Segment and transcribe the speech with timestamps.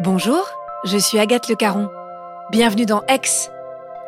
[0.00, 0.48] Bonjour,
[0.84, 1.90] je suis Agathe Le Caron.
[2.52, 3.50] Bienvenue dans Aix,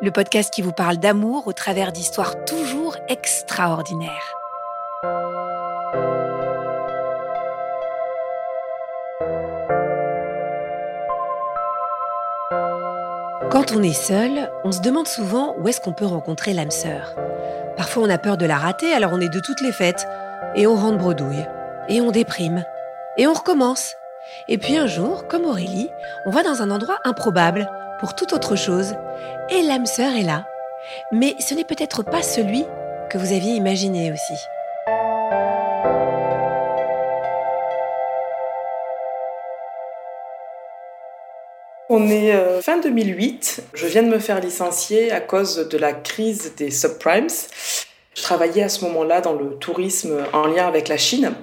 [0.00, 4.36] le podcast qui vous parle d'amour au travers d'histoires toujours extraordinaires.
[13.50, 17.16] Quand on est seul, on se demande souvent où est-ce qu'on peut rencontrer l'âme sœur.
[17.76, 20.06] Parfois on a peur de la rater, alors on est de toutes les fêtes,
[20.54, 21.44] et on rentre bredouille,
[21.88, 22.64] et on déprime,
[23.16, 23.96] et on recommence.
[24.48, 25.88] Et puis un jour, comme Aurélie,
[26.26, 28.94] on va dans un endroit improbable, pour toute autre chose,
[29.50, 30.46] et l'âme sœur est là.
[31.12, 32.64] Mais ce n'est peut-être pas celui
[33.10, 34.34] que vous aviez imaginé aussi.
[41.92, 43.64] On est euh, fin 2008.
[43.74, 47.26] Je viens de me faire licencier à cause de la crise des subprimes.
[48.14, 51.34] Je travaillais à ce moment-là dans le tourisme en lien avec la Chine.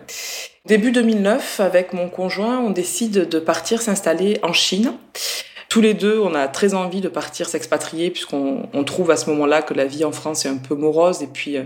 [0.67, 4.95] Début 2009, avec mon conjoint, on décide de partir s'installer en Chine.
[5.69, 9.29] Tous les deux, on a très envie de partir s'expatrier puisqu'on on trouve à ce
[9.29, 11.63] moment-là que la vie en France est un peu morose et puis euh,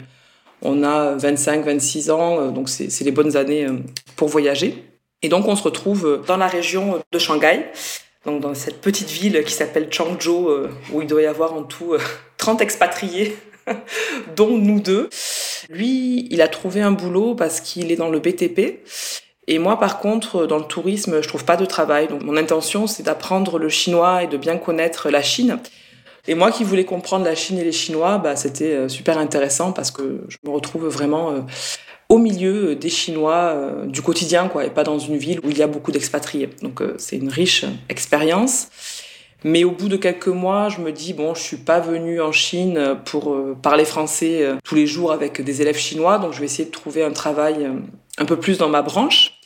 [0.62, 3.80] on a 25, 26 ans, euh, donc c'est les bonnes années euh,
[4.18, 4.86] pour voyager.
[5.24, 7.72] Et donc on se retrouve dans la région de Shanghai,
[8.24, 10.48] donc dans cette petite ville qui s'appelle Changzhou,
[10.94, 12.00] où il doit y avoir en tout euh,
[12.38, 13.36] 30 expatriés,
[14.36, 15.10] dont nous deux.
[15.70, 18.80] Lui, il a trouvé un boulot parce qu'il est dans le BTP.
[19.48, 22.08] Et moi, par contre, dans le tourisme, je trouve pas de travail.
[22.08, 25.60] Donc, mon intention, c'est d'apprendre le chinois et de bien connaître la Chine.
[26.28, 29.72] Et moi qui voulais comprendre la Chine et les Chinois, bah, c'était euh, super intéressant
[29.72, 31.40] parce que je me retrouve vraiment euh,
[32.12, 35.58] au milieu des Chinois euh, du quotidien, quoi, et pas dans une ville où il
[35.58, 36.50] y a beaucoup d'expatriés.
[36.62, 38.68] Donc, euh, c'est une riche expérience.
[39.44, 42.32] Mais au bout de quelques mois, je me dis bon, je suis pas venue en
[42.32, 46.40] Chine pour euh, parler français euh, tous les jours avec des élèves chinois, donc je
[46.40, 47.74] vais essayer de trouver un travail euh,
[48.18, 49.40] un peu plus dans ma branche.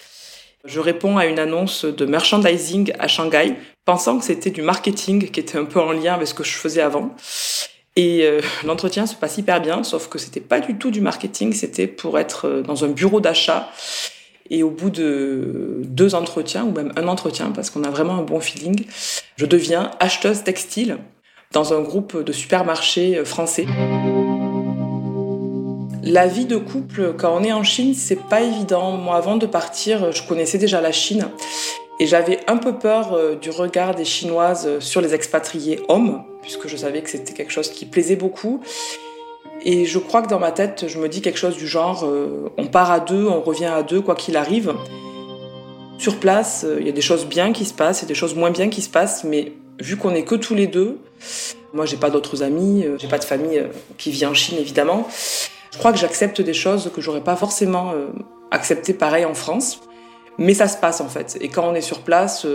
[0.65, 5.39] Je réponds à une annonce de merchandising à Shanghai, pensant que c'était du marketing qui
[5.39, 7.15] était un peu en lien avec ce que je faisais avant.
[7.95, 11.53] Et euh, l'entretien se passe hyper bien, sauf que c'était pas du tout du marketing,
[11.53, 13.69] c'était pour être euh, dans un bureau d'achat.
[14.49, 18.21] Et au bout de deux entretiens, ou même un entretien, parce qu'on a vraiment un
[18.21, 18.85] bon feeling,
[19.37, 20.97] je deviens acheteuse textile
[21.51, 23.65] dans un groupe de supermarchés euh, français.
[26.03, 28.91] La vie de couple, quand on est en Chine, c'est pas évident.
[28.91, 31.27] Moi, avant de partir, je connaissais déjà la Chine.
[31.99, 36.67] Et j'avais un peu peur euh, du regard des Chinoises sur les expatriés hommes, puisque
[36.67, 38.61] je savais que c'était quelque chose qui plaisait beaucoup.
[39.63, 42.51] Et je crois que dans ma tête, je me dis quelque chose du genre euh,
[42.57, 44.73] on part à deux, on revient à deux, quoi qu'il arrive.
[45.97, 48.35] Sur place, euh, il y a des choses bien qui se passent et des choses
[48.35, 50.99] moins bien qui se passent, mais vu qu'on est que tous les deux,
[51.73, 53.63] moi j'ai pas d'autres amis, euh, j'ai pas de famille
[53.97, 55.07] qui vit en Chine évidemment.
[55.71, 57.91] Je crois que j'accepte des choses que j'aurais pas forcément
[58.49, 59.81] acceptées pareil en France,
[60.37, 61.37] mais ça se passe en fait.
[61.41, 62.47] Et quand on est sur place,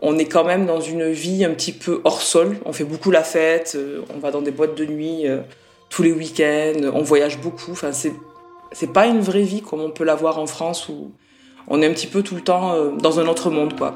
[0.00, 2.56] on est quand même dans une vie un petit peu hors sol.
[2.64, 3.76] On fait beaucoup la fête,
[4.14, 5.24] on va dans des boîtes de nuit
[5.90, 7.72] tous les week-ends, on voyage beaucoup.
[7.72, 8.12] Enfin, c'est
[8.72, 11.10] c'est pas une vraie vie comme on peut l'avoir en France où
[11.68, 13.94] on est un petit peu tout le temps euh, dans un autre monde, quoi.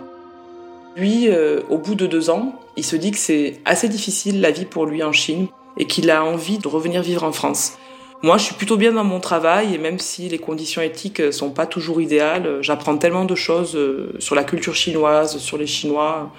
[0.96, 4.50] Lui, euh, au bout de deux ans, il se dit que c'est assez difficile la
[4.50, 5.46] vie pour lui en Chine
[5.78, 7.78] et qu'il a envie de revenir vivre en France.
[8.22, 11.32] Moi, je suis plutôt bien dans mon travail et même si les conditions éthiques euh,
[11.32, 13.78] sont pas toujours idéales, euh, j'apprends tellement de choses
[14.18, 16.30] sur la culture chinoise, sur les Chinois,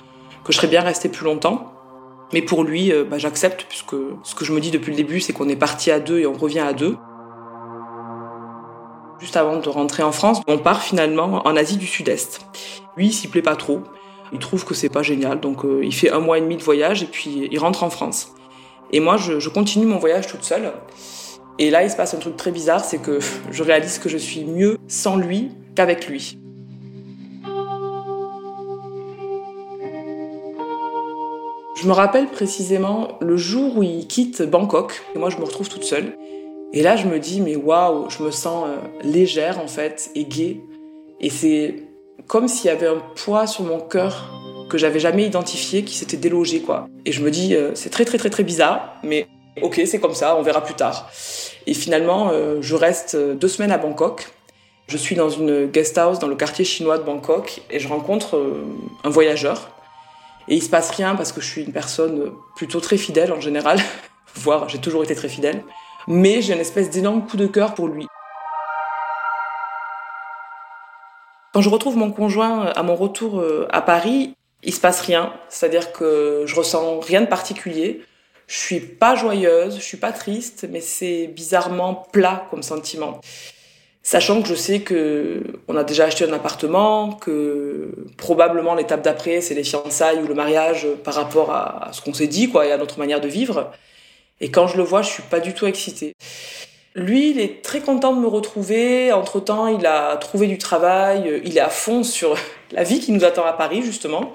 [0.45, 1.72] que je serais bien restée plus longtemps.
[2.33, 5.19] Mais pour lui, euh, bah, j'accepte puisque ce que je me dis depuis le début,
[5.19, 6.97] c'est qu'on est parti à deux et on revient à deux.
[9.19, 12.41] Juste avant de rentrer en France, on part finalement en Asie du Sud-Est.
[12.97, 13.81] Lui, il s'y plaît pas trop.
[14.33, 16.63] Il trouve que c'est pas génial, donc euh, il fait un mois et demi de
[16.63, 18.33] voyage et puis il rentre en France.
[18.91, 20.73] Et moi, je, je continue mon voyage toute seule.
[21.59, 23.19] Et là, il se passe un truc très bizarre, c'est que
[23.51, 26.39] je réalise que je suis mieux sans lui qu'avec lui.
[31.83, 35.67] Je me rappelle précisément le jour où il quitte Bangkok, et moi je me retrouve
[35.67, 36.17] toute seule.
[36.71, 40.23] Et là, je me dis, mais waouh, je me sens euh, légère en fait, et
[40.23, 40.61] gaie.
[41.19, 41.75] Et c'est
[42.27, 44.31] comme s'il y avait un poids sur mon cœur
[44.69, 46.87] que j'avais jamais identifié qui s'était délogé, quoi.
[47.03, 49.27] Et je me dis, euh, c'est très très très très bizarre, mais
[49.61, 51.11] ok, c'est comme ça, on verra plus tard.
[51.67, 54.29] Et finalement, euh, je reste deux semaines à Bangkok.
[54.87, 58.41] Je suis dans une guest house dans le quartier chinois de Bangkok et je rencontre
[59.03, 59.72] un voyageur.
[60.47, 63.39] Et il se passe rien parce que je suis une personne plutôt très fidèle en
[63.39, 63.79] général,
[64.35, 65.63] voire j'ai toujours été très fidèle.
[66.07, 68.07] Mais j'ai une espèce d'énorme coup de cœur pour lui.
[71.53, 75.33] Quand je retrouve mon conjoint à mon retour euh, à Paris, il se passe rien.
[75.49, 78.03] C'est-à-dire que je ressens rien de particulier.
[78.47, 83.21] Je suis pas joyeuse, je suis pas triste, mais c'est bizarrement plat comme sentiment.
[84.05, 89.39] Sachant que je sais que on a déjà acheté un appartement, que probablement l'étape d'après
[89.39, 92.73] c'est les fiançailles ou le mariage par rapport à ce qu'on s'est dit quoi et
[92.73, 93.71] à notre manière de vivre.
[94.41, 96.15] Et quand je le vois, je suis pas du tout excitée.
[96.95, 99.11] Lui, il est très content de me retrouver.
[99.13, 101.41] Entre-temps, il a trouvé du travail.
[101.45, 102.35] Il est à fond sur
[102.71, 104.33] la vie qui nous attend à Paris, justement.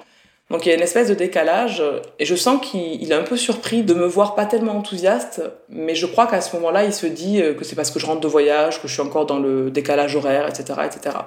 [0.49, 1.83] Donc il y a une espèce de décalage.
[2.17, 5.43] Et je sens qu'il est un peu surpris de me voir pas tellement enthousiaste.
[5.69, 8.21] Mais je crois qu'à ce moment-là, il se dit que c'est parce que je rentre
[8.21, 11.17] de voyage, que je suis encore dans le décalage horaire, etc., etc.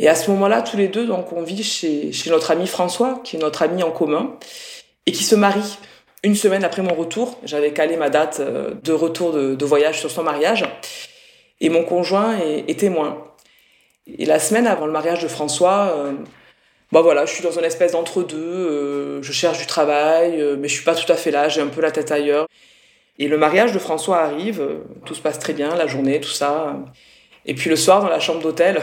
[0.00, 3.20] Et à ce moment-là, tous les deux, donc, on vit chez, chez notre ami François,
[3.22, 4.38] qui est notre ami en commun,
[5.04, 5.76] et qui se marie.
[6.22, 10.10] Une semaine après mon retour, j'avais calé ma date euh, de retour de, voyage sur
[10.10, 10.64] son mariage.
[11.60, 13.26] Et mon conjoint est, témoin.
[14.06, 16.12] Et la semaine avant le mariage de François, euh,
[16.92, 18.36] bah voilà, je suis dans une espèce d'entre-deux.
[18.36, 21.48] Euh, je cherche du travail, mais je suis pas tout à fait là.
[21.48, 22.46] J'ai un peu la tête ailleurs.
[23.18, 24.66] Et le mariage de François arrive.
[25.04, 26.76] tout se passe très bien, la journée, tout ça.
[27.46, 28.82] Et puis le soir, dans la chambre d'hôtel,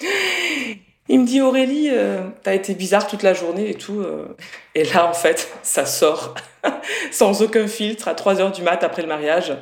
[1.08, 4.00] il me dit Aurélie, euh, t'as été bizarre toute la journée et tout.
[4.00, 4.36] Euh.
[4.74, 6.34] Et là, en fait, ça sort
[7.10, 9.52] sans aucun filtre à 3 heures du mat après le mariage.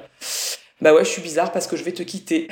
[0.81, 2.49] Bah ouais, je suis bizarre parce que je vais te quitter.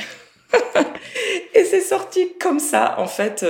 [1.54, 3.44] et c'est sorti comme ça, en fait.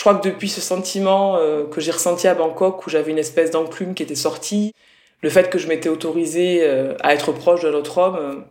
[0.00, 1.38] Euh, je crois que depuis ce sentiment
[1.70, 4.72] que j'ai ressenti à Bangkok, où j'avais une espèce d'enclume qui était sortie,
[5.22, 6.66] le fait que je m'étais autorisée
[7.02, 8.44] à être proche de l'autre homme,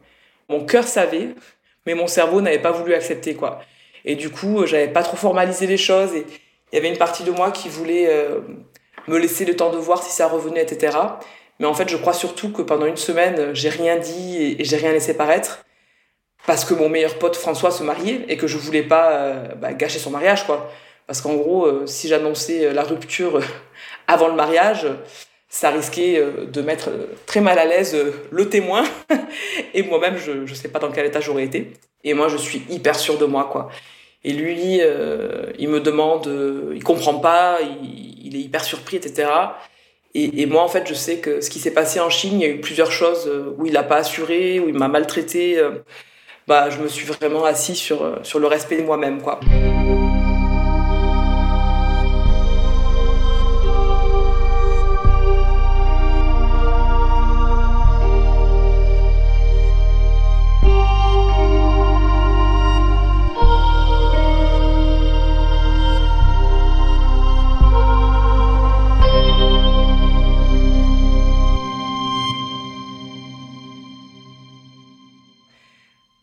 [0.49, 1.29] mon cœur savait,
[1.85, 3.61] mais mon cerveau n'avait pas voulu accepter, quoi.
[4.05, 6.25] Et du coup, j'avais pas trop formalisé les choses et
[6.71, 8.39] il y avait une partie de moi qui voulait euh,
[9.07, 10.97] me laisser le temps de voir si ça revenait, etc.
[11.59, 14.77] Mais en fait, je crois surtout que pendant une semaine, j'ai rien dit et, j'ai
[14.77, 15.65] rien laissé paraître
[16.47, 19.73] parce que mon meilleur pote François se mariait et que je voulais pas euh, bah,
[19.73, 20.71] gâcher son mariage, quoi.
[21.09, 23.39] Parce qu'en gros, euh, si j'annonçais la rupture
[24.07, 24.85] avant le mariage,
[25.49, 26.91] ça risquait de mettre
[27.25, 27.97] très mal à l'aise
[28.29, 28.83] le témoin
[29.73, 31.73] et moi-même, je ne sais pas dans quel état j'aurais été.
[32.03, 33.69] Et moi, je suis hyper sûre de moi, quoi.
[34.23, 39.29] Et lui, euh, il me demande, euh, il comprend pas, il, est hyper surpris, etc.
[40.15, 42.45] Et, moi, en fait, je sais que ce qui s'est passé en Chine, il y
[42.45, 45.61] a eu plusieurs choses euh, où il n'a pas assuré, où il m'a maltraité.
[46.47, 49.39] bah, je me suis vraiment assis sur, sur le respect de moi-même, quoi.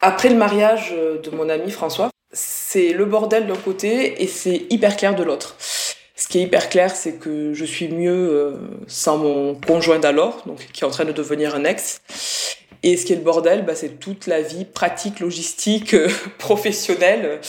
[0.08, 4.96] Après le mariage de mon ami François, c'est le bordel d'un côté et c'est hyper
[4.96, 5.56] clair de l'autre.
[6.14, 8.52] Ce qui est hyper clair, c'est que je suis mieux euh,
[8.86, 12.02] sans mon conjoint d'alors, donc qui est en train de devenir un ex.
[12.84, 16.08] Et ce qui est le bordel, bah, c'est toute la vie pratique, logistique, euh,
[16.38, 17.40] professionnelle,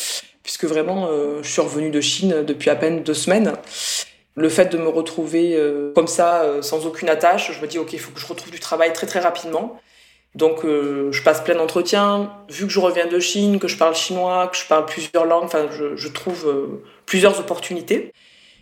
[0.41, 3.53] puisque vraiment, euh, je suis revenue de Chine depuis à peine deux semaines.
[4.33, 5.59] Le fait de me retrouver
[5.95, 8.59] comme ça, sans aucune attache, je me dis, ok, il faut que je retrouve du
[8.59, 9.79] travail très très rapidement.
[10.37, 12.31] Donc euh, je passe plein d'entretiens.
[12.47, 15.45] Vu que je reviens de Chine, que je parle chinois, que je parle plusieurs langues,
[15.45, 18.13] enfin je, trouve euh, plusieurs opportunités.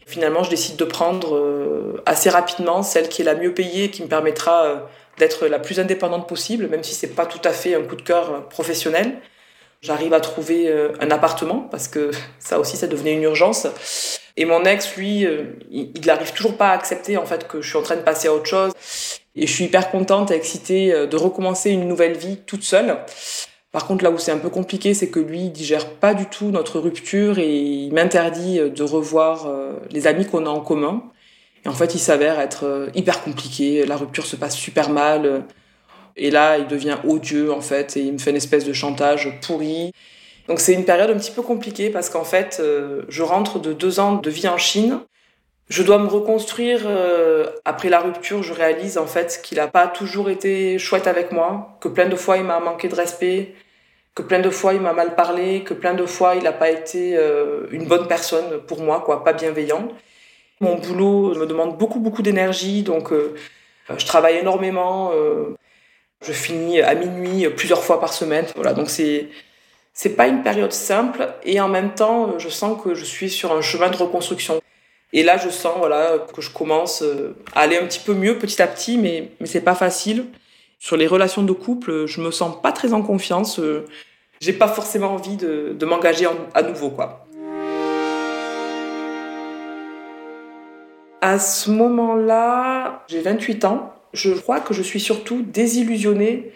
[0.05, 4.03] Finalement, je décide de prendre euh, assez rapidement celle qui est la mieux payée, qui
[4.03, 7.81] me permettra d'être la plus indépendante possible, même si c'est pas tout à fait un
[7.81, 9.17] coup de cœur professionnel.
[9.81, 13.67] J'arrive à trouver un appartement parce que ça aussi, ça devenait une urgence.
[14.37, 15.27] Et mon ex, lui,
[15.71, 18.27] il n'arrive toujours pas à accepter en fait que je suis en train de passer
[18.27, 18.73] à autre chose.
[19.35, 22.97] Et je suis hyper contente et excitée euh, de recommencer une nouvelle vie toute seule.
[23.71, 26.25] Par contre, là où c'est un peu compliqué, c'est que lui, il digère pas du
[26.27, 30.61] tout notre rupture et il m'interdit euh, de revoir euh, les amis qu'on a en
[30.61, 31.03] commun.
[31.65, 33.85] Et en fait, il s'avère être hyper compliqué.
[33.87, 35.45] La rupture se passe super mal.
[36.17, 39.39] Et là, il devient odieux, en fait, et il me fait une espèce de chantage
[39.41, 39.91] pourri.
[40.47, 42.61] Donc c'est une période un petit peu compliquée parce qu'en fait,
[43.09, 44.99] je rentre de deux ans de vie en Chine
[45.67, 48.43] je dois me reconstruire euh, après la rupture.
[48.43, 52.15] Je réalise en fait qu'il n'a pas toujours été chouette avec moi, que plein de
[52.15, 53.55] fois il m'a manqué de respect,
[54.13, 56.69] que plein de fois il m'a mal parlé, que plein de fois il n'a pas
[56.69, 59.89] été euh, une bonne personne pour moi, quoi, pas bienveillant.
[60.61, 63.35] Mon boulot me demande beaucoup beaucoup d'énergie, donc euh,
[63.97, 65.11] je travaille énormément.
[66.25, 68.45] Je finis à minuit plusieurs fois par semaine.
[68.55, 69.29] Voilà, donc c'est
[69.93, 73.53] C'est pas une période simple et en même temps, je sens que je suis sur
[73.53, 74.61] un chemin de reconstruction.
[75.13, 78.37] Et là, je sens voilà que je commence euh, à aller un petit peu mieux
[78.37, 80.25] petit à petit, mais mais c'est pas facile.
[80.79, 83.61] Sur les relations de couple, je me sens pas très en confiance.
[84.41, 87.25] J'ai pas forcément envie de, de m'engager à nouveau, quoi.
[91.21, 93.94] À ce moment-là, j'ai 28 ans.
[94.15, 96.53] Je crois que je suis surtout désillusionnée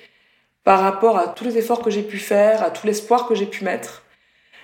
[0.64, 3.46] par rapport à tous les efforts que j'ai pu faire, à tout l'espoir que j'ai
[3.46, 4.04] pu mettre.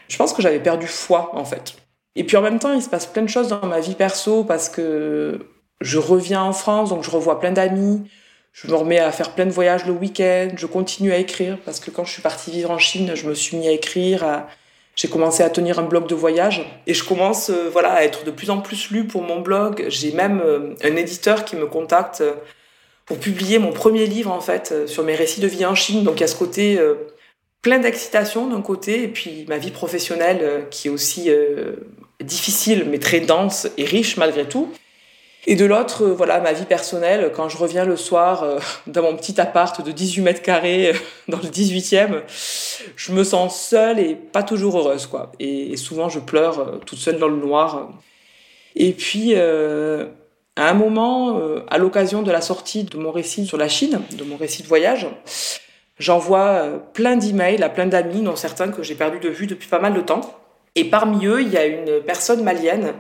[0.08, 1.76] Je pense que j'avais perdu foi, en fait.
[2.16, 4.46] Et puis en même temps, il se passe plein de choses dans ma vie perso
[4.46, 5.40] parce que
[5.82, 8.10] je reviens en France, donc je revois plein d'amis.
[8.54, 10.50] Je me remets à faire plein de voyages le week-end.
[10.56, 13.34] Je continue à écrire parce que quand je suis partie vivre en Chine, je me
[13.34, 14.46] suis mis à écrire.
[14.96, 18.24] J'ai commencé à tenir un blog de voyage et je commence euh, voilà à être
[18.24, 19.84] de plus en plus lu pour mon blog.
[19.90, 22.24] J'ai même euh, un éditeur qui me contacte
[23.06, 26.04] pour publier mon premier livre en fait sur mes récits de vie en Chine.
[26.04, 26.80] Donc il y a ce côté
[27.62, 31.30] plein d'excitation d'un côté et puis ma vie professionnelle qui est aussi
[32.20, 34.72] difficile mais très dense et riche malgré tout.
[35.48, 39.04] Et de l'autre, euh, voilà, ma vie personnelle, quand je reviens le soir euh, dans
[39.04, 40.94] mon petit appart de 18 mètres carrés euh,
[41.28, 42.24] dans le 18e,
[42.96, 45.32] je me sens seule et pas toujours heureuse, quoi.
[45.40, 47.92] Et, souvent, je pleure toute seule dans le noir.
[48.76, 49.34] Et puis,
[50.56, 54.24] à un moment, à l'occasion de la sortie de mon récit sur la Chine, de
[54.24, 55.08] mon récit de voyage,
[56.00, 59.80] j'envoie plein d'emails à plein d'amis, dont certains que j'ai perdus de vue depuis pas
[59.80, 60.22] mal de temps.
[60.76, 62.94] Et parmi eux, il y a une personne malienne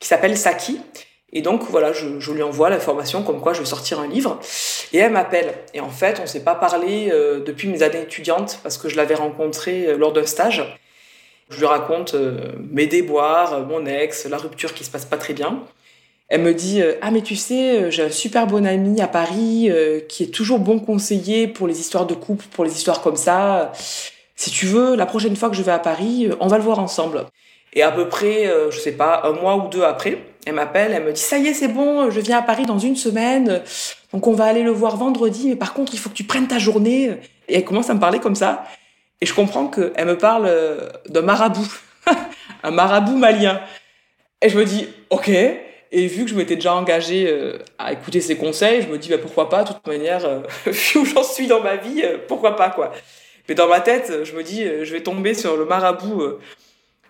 [0.00, 0.80] qui s'appelle Saki,
[1.32, 4.40] et donc voilà, je, lui envoie l'information comme quoi je vais sortir un livre.
[4.92, 5.54] Et elle m'appelle.
[5.74, 8.96] Et en fait, on s'est pas parlé euh, depuis mes années étudiantes parce que je
[8.96, 10.78] l'avais rencontrée euh, lors d'un stage.
[11.50, 15.34] Je lui raconte euh, mes déboires, mon ex, la rupture qui se passe pas très
[15.34, 15.62] bien.
[16.28, 19.70] Elle me dit ah mais tu sais j'ai un super bon ami à Paris
[20.08, 23.72] qui est toujours bon conseiller pour les histoires de couple, pour les histoires comme ça.
[24.36, 26.78] Si tu veux, la prochaine fois que je vais à Paris, on va le voir
[26.78, 27.24] ensemble.
[27.72, 30.18] Et à peu près, je sais pas, un mois ou deux après,
[30.48, 32.78] elle m'appelle, elle me dit ça y est, c'est bon, je viens à Paris dans
[32.78, 33.62] une semaine,
[34.12, 36.48] donc on va aller le voir vendredi, mais par contre il faut que tu prennes
[36.48, 37.18] ta journée.
[37.48, 38.64] Et elle commence à me parler comme ça,
[39.20, 41.68] et je comprends qu'elle me parle euh, d'un marabout,
[42.62, 43.60] un marabout malien.
[44.40, 45.30] Et je me dis ok.
[45.90, 49.08] Et vu que je m'étais déjà engagée euh, à écouter ses conseils, je me dis
[49.08, 52.56] bah, pourquoi pas, de toute manière, euh, vu où j'en suis dans ma vie, pourquoi
[52.56, 52.92] pas quoi.
[53.48, 56.38] Mais dans ma tête, je me dis je vais tomber sur le marabout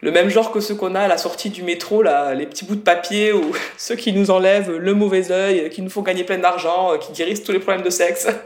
[0.00, 2.64] le même genre que ceux qu'on a à la sortie du métro, là, les petits
[2.64, 6.22] bouts de papier ou ceux qui nous enlèvent le mauvais œil, qui nous font gagner
[6.24, 8.28] plein d'argent, qui guérissent tous les problèmes de sexe.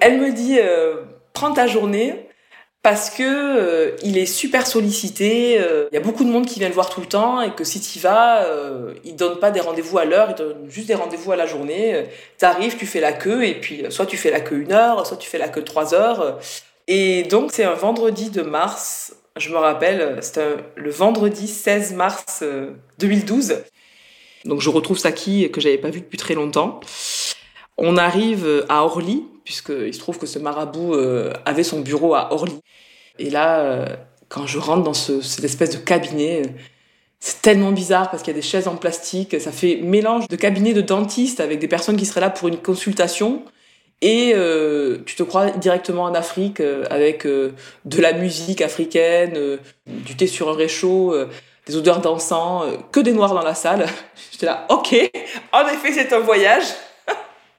[0.00, 2.29] Elle me dit euh, prends ta journée
[2.82, 6.58] parce que euh, il est super sollicité, euh, il y a beaucoup de monde qui
[6.58, 9.50] vient le voir tout le temps et que si tu vas, euh, il donne pas
[9.50, 12.06] des rendez-vous à l'heure, il donne juste des rendez-vous à la journée.
[12.38, 15.06] Tu arrives, tu fais la queue et puis soit tu fais la queue une heure,
[15.06, 16.38] soit tu fais la queue trois heures.
[16.92, 22.42] Et donc, c'est un vendredi de mars, je me rappelle, c'était le vendredi 16 mars
[22.98, 23.52] 2012.
[23.52, 23.54] Euh,
[24.44, 26.80] donc, je retrouve Saki, que j'avais pas vu depuis très longtemps.
[27.80, 32.32] On arrive à Orly, puisqu'il se trouve que ce marabout euh, avait son bureau à
[32.32, 32.60] Orly.
[33.18, 33.86] Et là, euh,
[34.28, 36.42] quand je rentre dans cette espèce de cabinet,
[37.18, 40.36] c'est tellement bizarre parce qu'il y a des chaises en plastique, ça fait mélange de
[40.36, 43.42] cabinet de dentiste avec des personnes qui seraient là pour une consultation
[44.02, 47.52] et euh, tu te crois directement en Afrique euh, avec euh,
[47.84, 51.14] de la musique africaine, euh, du thé sur un réchaud,
[51.66, 53.86] des odeurs d'encens, que des noirs dans la salle.
[54.32, 54.94] J'étais là, ok,
[55.52, 56.64] en effet c'est un voyage.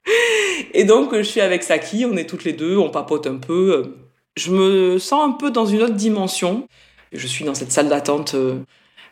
[0.74, 3.96] et donc je suis avec Saki, on est toutes les deux, on papote un peu.
[4.36, 6.66] Je me sens un peu dans une autre dimension.
[7.12, 8.34] Je suis dans cette salle d'attente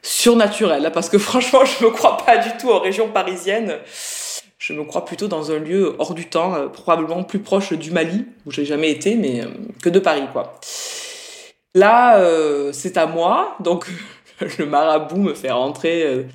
[0.03, 3.79] surnaturelle, parce que franchement je me crois pas du tout en région parisienne
[4.61, 7.91] je me crois plutôt dans un lieu hors du temps, euh, probablement plus proche du
[7.91, 9.47] Mali, où j'ai jamais été, mais euh,
[9.83, 10.61] que de Paris, quoi.
[11.75, 13.87] Là, euh, c'est à moi, donc
[14.59, 16.27] le marabout me fait rentrer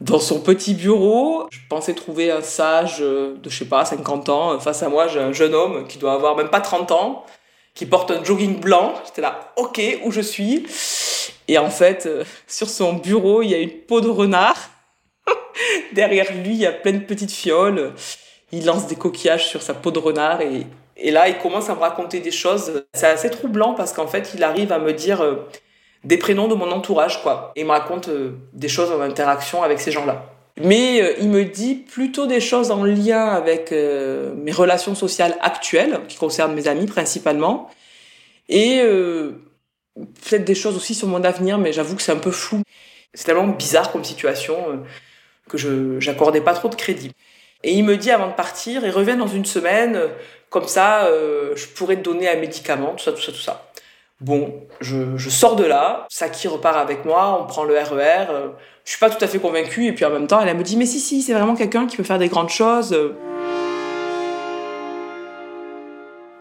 [0.00, 1.46] dans son petit bureau.
[1.50, 4.58] Je pensais trouver un sage de, je sais pas, 50 ans.
[4.58, 7.24] Face à moi, j'ai un jeune homme qui doit avoir même pas 30 ans,
[7.74, 8.94] qui porte un jogging blanc.
[9.06, 10.66] J'étais là, ok, où je suis?
[11.48, 12.08] Et en fait,
[12.46, 14.70] sur son bureau, il y a une peau de renard
[15.92, 17.92] Derrière lui, il y a plein de petites fioles.
[18.52, 20.66] Il lance des coquillages sur sa peau de renard et,
[20.96, 22.84] et là, il commence à me raconter des choses.
[22.92, 25.48] C'est assez troublant parce qu'en fait, il arrive à me dire euh,
[26.04, 27.52] des prénoms de mon entourage, quoi.
[27.56, 30.30] Et il me raconte euh, des choses en interaction avec ces gens-là.
[30.62, 36.00] Mais euh, il me dit plutôt des choses en lien avec mes relations sociales actuelles,
[36.08, 37.70] qui concernent mes amis principalement,
[38.48, 38.82] et
[39.94, 42.62] peut-être des choses aussi sur mon avenir, mais j'avoue que c'est un peu flou.
[43.14, 44.84] C'est tellement bizarre comme situation
[45.48, 47.12] que je j'accordais pas trop de crédit.
[47.62, 49.98] Et il me dit avant de partir, il revient dans une semaine,
[50.50, 51.08] Comme ça,
[51.56, 53.72] je pourrais te donner un médicament, tout ça, tout ça, tout ça.
[54.20, 58.26] Bon, je, je sors de là, Saki repart avec moi, on prend le RER.
[58.30, 58.50] E
[58.84, 60.76] je suis pas tout à fait convaincue, et puis en même temps, elle, me dit,
[60.76, 62.96] mais si, si, c'est vraiment quelqu'un qui peut faire des grandes choses.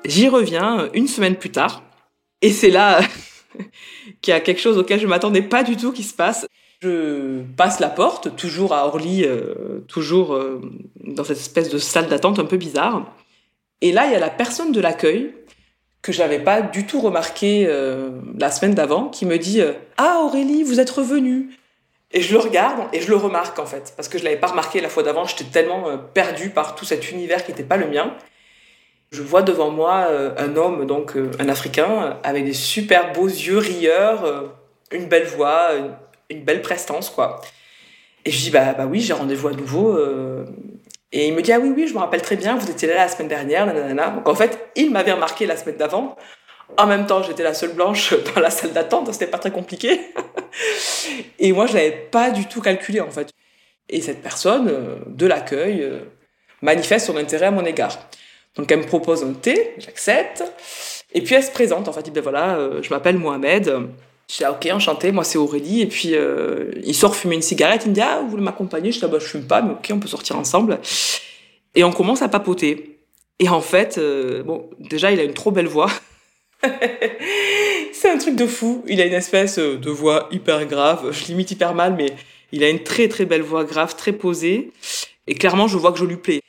[0.06, 1.82] J'y reviens une semaine plus tard,
[2.42, 3.00] et c'est là
[4.22, 6.46] qu'il y a quelque chose auquel je m'attendais pas du tout qui se passe.
[6.82, 10.62] Je passe la porte, toujours à Orly, euh, toujours euh,
[11.02, 13.06] dans cette espèce de salle d'attente un peu bizarre.
[13.80, 15.34] Et là, il y a la personne de l'accueil
[16.04, 19.64] que j'avais pas du tout remarqué euh, la semaine d'avant, qui me dit
[19.98, 21.50] Ah Aurélie, vous êtes revenue.
[22.12, 24.48] Et je le regarde et je le remarque en fait, parce que je l'avais pas
[24.48, 25.26] remarqué la fois d'avant.
[25.26, 28.14] J'étais tellement perdue par tout cet univers qui n'était pas le mien.
[29.12, 34.52] Je vois devant moi un homme, donc un Africain, avec des super beaux yeux rieurs,
[34.92, 35.70] une belle voix,
[36.30, 37.42] une belle prestance, quoi.
[38.26, 39.98] Et je dis, bah, bah oui, j'ai rendez-vous à nouveau.
[41.14, 41.18] Euh.
[41.18, 42.96] Et il me dit, ah oui, oui, je me rappelle très bien, vous étiez là
[42.96, 44.10] la semaine dernière, nanana.
[44.10, 46.16] Donc en fait, il m'avait remarqué la semaine d'avant.
[46.78, 50.00] En même temps, j'étais la seule blanche dans la salle d'attente, c'était pas très compliqué.
[51.40, 53.30] et moi, je l'avais pas du tout calculé, en fait.
[53.90, 56.00] Et cette personne euh, de l'accueil euh,
[56.62, 57.98] manifeste son intérêt à mon égard.
[58.56, 60.44] Donc elle me propose un thé, j'accepte.
[61.12, 63.90] Et puis elle se présente, en fait, dit, ben voilà, je m'appelle Mohamed.
[64.34, 65.82] Je dis, ok, enchanté, moi c'est Aurélie.
[65.82, 67.84] Et puis, euh, il sort fumer une cigarette.
[67.86, 68.92] Il me dit, ah, vous voulez m'accompagner?
[68.92, 70.80] Je dis, ah, bah, je fume pas, mais ok, on peut sortir ensemble.
[71.76, 73.00] Et on commence à papoter.
[73.38, 75.92] Et en fait, euh, bon, déjà, il a une trop belle voix.
[77.94, 78.84] c'est un truc de fou.
[78.88, 81.12] Il a une espèce de voix hyper grave.
[81.12, 82.08] Je l'imite hyper mal, mais
[82.52, 84.72] il a une très très belle voix grave, très posée.
[85.28, 86.42] Et clairement, je vois que je lui plais.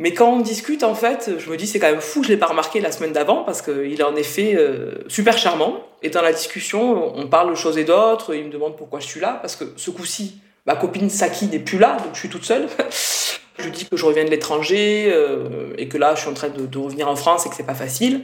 [0.00, 2.36] Mais quand on discute, en fait, je me dis c'est quand même fou, je l'ai
[2.36, 5.84] pas remarqué la semaine d'avant parce qu'il est en effet euh, super charmant.
[6.02, 8.34] Et dans la discussion, on parle de choses et d'autres.
[8.34, 11.60] Il me demande pourquoi je suis là parce que ce coup-ci, ma copine Saki n'est
[11.60, 12.66] plus là, donc je suis toute seule.
[13.58, 16.34] je lui dis que je reviens de l'étranger euh, et que là, je suis en
[16.34, 18.22] train de, de revenir en France et que c'est pas facile.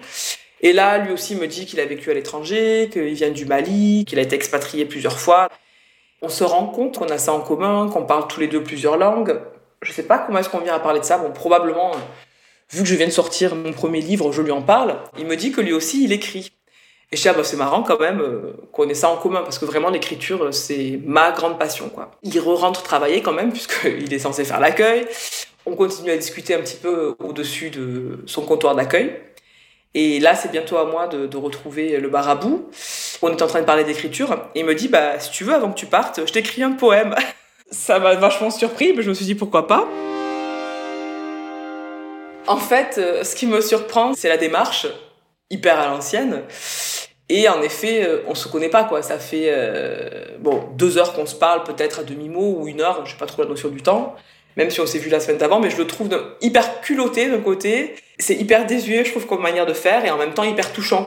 [0.63, 4.05] Et là, lui aussi me dit qu'il a vécu à l'étranger, qu'il vient du Mali,
[4.07, 5.49] qu'il a été expatrié plusieurs fois.
[6.21, 8.97] On se rend compte qu'on a ça en commun, qu'on parle tous les deux plusieurs
[8.97, 9.41] langues
[9.83, 11.19] je sais pas comment est-ce qu'on vient à parler de ça.
[11.19, 11.93] Bon, probablement,
[12.71, 14.97] vu que je viens de sortir mon premier livre, je lui en parle.
[15.19, 16.53] Il me dit que lui aussi, il écrit.
[17.13, 19.43] Et je dis, ah bah, c'est marrant quand même euh, qu'on ait ça en commun,
[19.43, 22.13] parce que vraiment, l'écriture, c'est ma grande passion, quoi.
[22.23, 25.07] Il re-rentre travailler quand même, puisqu'il est censé faire l'accueil.
[25.67, 29.21] On continue à discuter un petit peu au-dessus de son comptoir d'accueil.
[29.95, 32.71] Et là, c'est bientôt à moi de, retrouver le marabout.
[33.23, 34.33] On est en train de parler d'écriture.
[34.55, 36.73] Et il me dit, bah, si tu veux, avant que tu partes, je t'écris un
[36.73, 37.15] poème.
[37.71, 39.89] ça m'a vachement surpris, mais je me suis dit pourquoi pas.
[42.47, 44.87] En fait, euh, ce qui me surprend, c'est la démarche
[45.51, 46.43] hyper à l'ancienne.
[47.29, 49.03] Et en effet, euh, on se connaît pas, quoi.
[49.03, 53.07] Ça fait euh, bon deux heures qu'on se parle, peut-être à demi-mot, ou une heure,
[53.07, 54.17] j'ai pas trop la notion du temps.
[54.57, 56.09] Même si on s'est vu la semaine d'avant, mais je le trouve
[56.41, 57.95] hyper culotté d'un côté.
[58.19, 61.07] C'est hyper désuet, je trouve, comme manière de faire, et en même temps hyper touchant.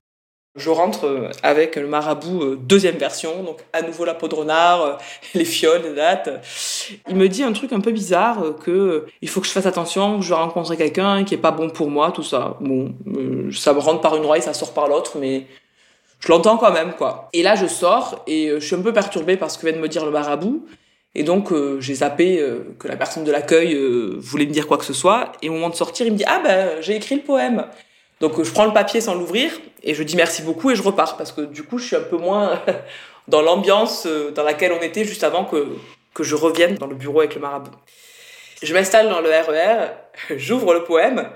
[0.56, 4.36] Je rentre euh, avec le marabout euh, deuxième version, donc à nouveau la peau de
[4.36, 4.94] renard, euh,
[5.34, 6.30] les fioles, les dates.
[7.10, 10.20] Il me dit un truc un peu bizarre que il faut que je fasse attention,
[10.20, 12.58] que je vais rencontrer quelqu'un qui est pas bon pour moi, tout ça.
[12.62, 12.94] Bon,
[13.52, 15.48] ça me rentre par une oreille, ça sort par l'autre, mais
[16.20, 17.30] je l'entends quand même quoi.
[17.34, 19.82] Et là je sors et je suis un peu perturbée par ce que vient de
[19.82, 20.68] me dire le marabout.
[21.16, 23.76] Et donc j'ai zappé que la personne de l'accueil
[24.20, 25.32] voulait me dire quoi que ce soit.
[25.42, 27.66] Et au moment de sortir, il me dit ah ben j'ai écrit le poème.
[28.24, 29.52] Donc je prends le papier sans l'ouvrir
[29.84, 32.04] et je dis merci beaucoup et je repars parce que du coup je suis un
[32.04, 32.58] peu moins
[33.28, 35.76] dans l'ambiance euh, dans laquelle on était juste avant que,
[36.14, 37.74] que je revienne dans le bureau avec le marabout.
[38.62, 39.90] Je m'installe dans le RER,
[40.32, 41.32] e j'ouvre le poème.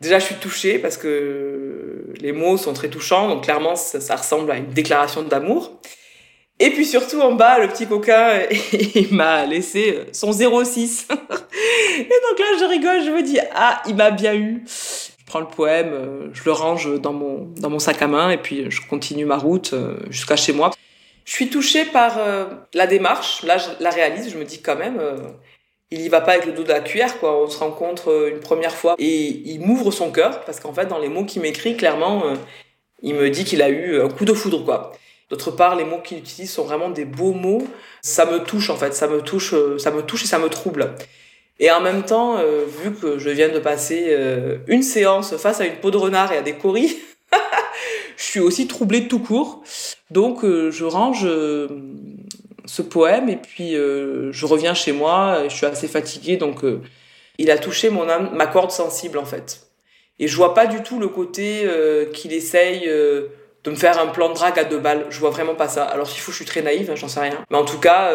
[0.00, 4.16] Déjà je suis touchée parce que les mots sont très touchants, donc clairement ça, ça
[4.16, 5.78] ressemble à une déclaration d'amour.
[6.58, 8.40] Et puis surtout en bas, le petit coquin,
[8.94, 11.08] il m'a laissé son 06.
[11.10, 14.64] Et donc là, je rigole, je me dis, ah, il m'a bien eu
[15.32, 18.36] prends le poème, euh, je le range dans mon, dans mon sac à main et
[18.36, 20.72] puis je continue ma route euh, jusqu'à chez moi.
[21.24, 23.42] Je suis touchée par euh, la démarche.
[23.42, 24.30] Là, je la réalise.
[24.30, 25.00] Je me dis quand même,
[25.90, 27.42] il y va pas avec le dos de la cuillère, quoi.
[27.42, 30.98] On se rencontre une première fois et il m'ouvre son cœur parce qu'en fait, dans
[30.98, 32.24] les mots qu'il m'écrit, clairement,
[33.02, 34.92] il me dit qu'il a eu un coup de foudre, quoi.
[35.30, 37.66] D'autre part, les mots qu'il utilise sont vraiment des beaux mots.
[38.02, 38.92] Ça me touche, en fait.
[38.92, 40.94] Ça me touche, ça me touche et ça me trouble.
[41.58, 45.60] Et en même temps, euh, vu que je viens de passer euh, une séance face
[45.60, 46.96] à une peau de renard et à des coris,
[48.16, 49.62] je suis aussi troublée tout court.
[50.10, 51.26] Donc euh, je range
[52.64, 55.44] ce poème et puis je reviens chez moi.
[55.48, 56.62] Je suis assez fatiguée, donc
[57.38, 59.68] il a touché mon âme, ma corde sensible en fait.
[60.18, 61.66] Et je vois pas du tout le côté
[62.12, 65.06] qu'il essaye de me faire un plan de drague à deux balles.
[65.10, 65.84] Je vois vraiment pas ça.
[65.84, 67.44] Alors s'il faut, je suis très naïve, hein, j'en sais rien.
[67.50, 68.14] Mais en tout cas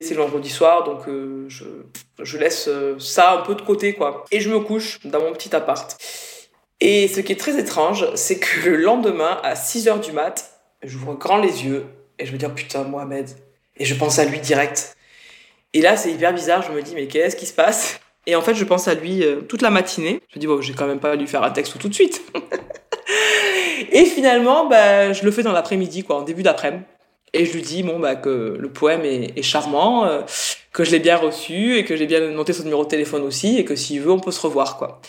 [0.00, 4.24] C'est le vendredi soir, donc euh, je, laisse euh, ça un peu de côté, quoi.
[4.30, 5.96] Et je me couche dans mon petit appart.
[6.80, 10.60] Et ce qui est très étrange, c'est que le lendemain, à 6 heures du mat,
[10.82, 11.86] j'ouvre grand les yeux
[12.18, 13.30] et je me dis, oh, putain, Mohamed.
[13.78, 14.96] Et je pense à lui direct.
[15.72, 18.00] Et là, c'est hyper bizarre, je me dis, mais qu'est-ce qui se passe?
[18.26, 20.20] Et en fait, je pense à lui euh, toute la matinée.
[20.28, 22.22] Je me dis, bon, j'ai quand même pas lui faire un texte tout de suite.
[23.92, 26.84] et finalement, bah, je le fais dans l'après-midi, quoi, en début d'après-midi.
[27.36, 30.22] Et je lui dis bon bah que le poème est, charmant, euh,
[30.72, 33.58] que je l'ai bien reçu et que j'ai bien noté son numéro de téléphone aussi
[33.58, 35.02] et que s'il veut on peut se revoir quoi.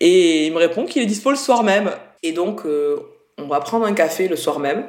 [0.00, 1.90] Et il me répond qu'il est dispo le soir même.
[2.22, 2.96] Et donc euh,
[3.36, 4.86] on va prendre un café le soir même.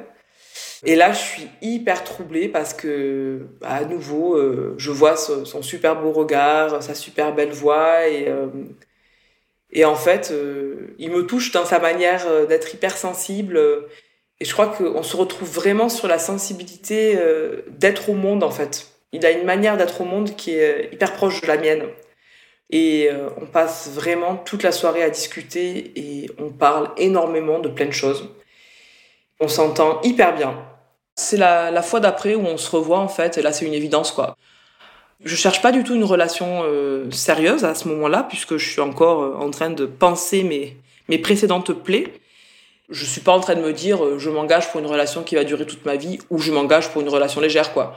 [0.86, 5.62] Et là je suis hyper troublée parce que bah, à nouveau euh, je vois son,
[5.62, 8.32] super beau regard, sa super belle voix et
[9.70, 10.32] et en fait
[10.98, 13.60] il me touche dans sa manière d'être hyper sensible
[14.40, 18.50] et je crois qu'on se retrouve vraiment sur la sensibilité euh, d'être au monde, en
[18.50, 18.88] fait.
[19.12, 21.84] Il a une manière d'être au monde qui est hyper proche de la mienne.
[22.70, 27.68] Et euh, on passe vraiment toute la soirée à discuter et on parle énormément de
[27.68, 28.28] plein de choses.
[29.38, 30.56] On s'entend hyper bien.
[31.14, 34.10] C'est la, fois d'après où on se revoit, en fait, et là, c'est une évidence,
[34.10, 34.36] quoi.
[35.24, 38.80] Je cherche pas du tout une relation euh, sérieuse à ce moment-là, puisque je suis
[38.80, 40.76] encore en train de penser mes,
[41.08, 42.12] mes précédentes plaies.
[42.90, 45.34] Je suis pas en train de me dire euh, je m'engage pour une relation qui
[45.34, 47.94] va durer toute ma vie ou je m'engage pour une relation légère quoi.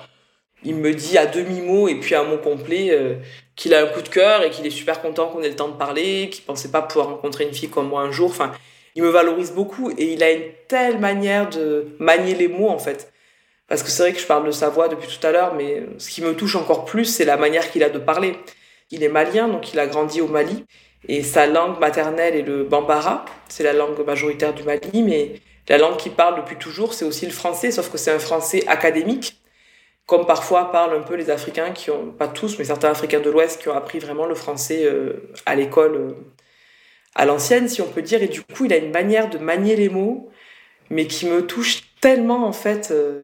[0.64, 3.16] Il me dit à demi mot et puis à mot complet euh,
[3.56, 5.68] qu'il a un coup de cœur et qu'il est super content qu'on ait le temps
[5.68, 8.30] de parler, qu'il pensait pas pouvoir rencontrer une fille comme moi un jour.
[8.30, 8.52] Enfin,
[8.96, 12.80] il me valorise beaucoup et il a une telle manière de manier les mots en
[12.80, 13.12] fait.
[13.68, 15.84] Parce que c'est vrai que je parle de sa voix depuis tout à l'heure, mais
[15.98, 18.38] ce qui me touche encore plus, c'est la manière qu'il a de parler.
[18.92, 20.66] Il est malien, donc il a grandi au Mali.
[21.08, 25.36] Et sa langue maternelle est le bambara, c'est la langue majoritaire du Mali, mais
[25.70, 28.66] la langue qu'il parle depuis toujours, c'est aussi le français, sauf que c'est un français
[28.68, 29.42] académique,
[30.06, 33.30] comme parfois parlent un peu les Africains qui ont, pas tous, mais certains Africains de
[33.30, 36.12] l'Ouest qui ont appris vraiment le français euh, à l'école euh,
[37.16, 38.22] à l'ancienne, si on peut dire.
[38.24, 40.30] Et du coup, il a une manière de manier les mots,
[40.90, 42.90] mais qui me touche tellement, en fait.
[42.92, 43.24] Euh,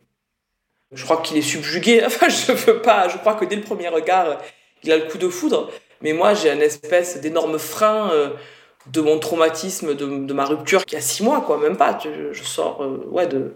[0.91, 2.03] je crois qu'il est subjugué.
[2.05, 3.07] Enfin, je veux pas.
[3.07, 4.41] Je crois que dès le premier regard,
[4.83, 5.71] il a le coup de foudre.
[6.03, 8.29] Mais moi, j'ai un espèce d'énorme frein euh,
[8.91, 11.97] de mon traumatisme, de, ma rupture qui a six mois, quoi, même pas.
[12.03, 13.55] Je, sors euh, ouais, de,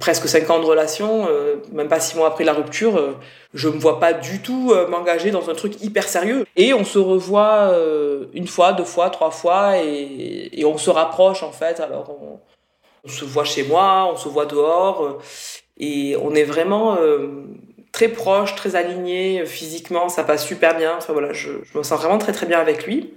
[0.00, 3.16] presque cinq ans de relation, euh, même pas six mois après la rupture,
[3.54, 6.44] je me vois pas du tout m'engager dans un truc hyper sérieux.
[6.56, 7.72] Et on se revoit
[8.34, 11.78] une fois, deux fois, trois fois, et, on se rapproche en fait.
[11.78, 12.16] Alors
[13.04, 15.18] on, se voit chez moi, on se voit dehors,
[15.78, 16.96] et on est vraiment
[17.96, 20.96] très proche, très aligné physiquement, ça passe super bien.
[20.98, 23.14] Enfin voilà, je, me sens vraiment très très bien avec lui.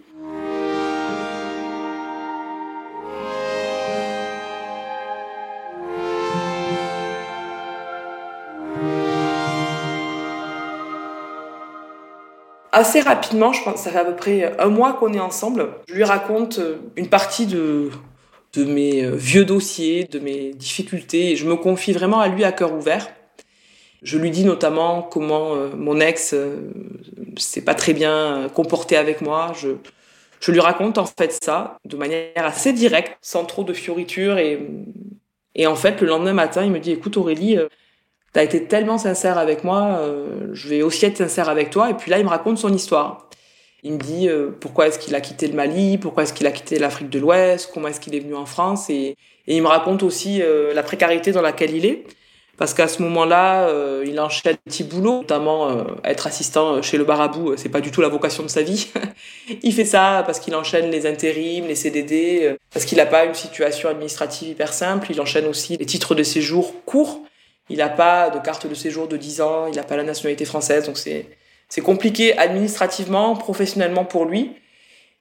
[12.71, 15.67] assez rapidement, je pense, ça fait à peu près un mois qu'on est ensemble.
[15.89, 17.89] Je lui raconte euh, une partie de,
[18.53, 22.45] de mes euh, vieux dossiers, de mes difficultés, et je me confie vraiment à lui
[22.45, 23.09] à cœur ouvert.
[24.01, 26.71] Je lui dis notamment comment euh, mon ex euh,
[27.37, 29.51] s'est pas très bien comporté avec moi.
[29.59, 29.69] Je,
[30.39, 34.37] je lui raconte en fait ça de manière assez directe, sans trop de fioritures.
[34.37, 34.65] Et,
[35.55, 37.67] et en fait, le lendemain matin, il me dit Écoute, Aurélie, euh,
[38.33, 40.01] tu as été tellement sincère avec moi,
[40.53, 41.89] je vais aussi être sincère avec toi.
[41.89, 43.27] Et puis là, il me raconte son histoire.
[43.81, 46.77] Il me dit pourquoi est-ce qu'il a quitté le Mali, pourquoi est-ce qu'il a quitté
[46.77, 48.91] l'Afrique de l'Ouest, comment est-ce qu'il est venu en France.
[48.91, 49.15] Et
[49.47, 50.43] il me raconte aussi
[50.75, 52.05] la précarité dans laquelle il est
[52.59, 56.97] parce qu'à ce moment-là, euh, il enchaîne des petits boulots, notamment euh, être assistant chez
[56.97, 58.89] le Barabou, euh, c'est pas du tout la vocation de sa vie.
[59.63, 63.33] il fait ça parce qu'il enchaîne les intérims, les CDD, parce qu'il n'a pas une
[63.33, 65.07] situation administrative hyper simple.
[65.09, 67.21] Il enchaîne aussi les titres de séjour courts.
[67.69, 70.43] Il n'a pas de carte de séjour de 10 ans, il n'a pas la nationalité
[70.43, 71.27] française, donc c'est
[71.69, 74.51] c'est compliqué administrativement, professionnellement pour lui.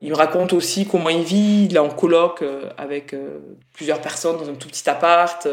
[0.00, 1.66] Il me raconte aussi comment il vit.
[1.66, 2.42] Il est en coloc
[2.78, 3.14] avec
[3.74, 5.46] plusieurs personnes dans un tout petit appart.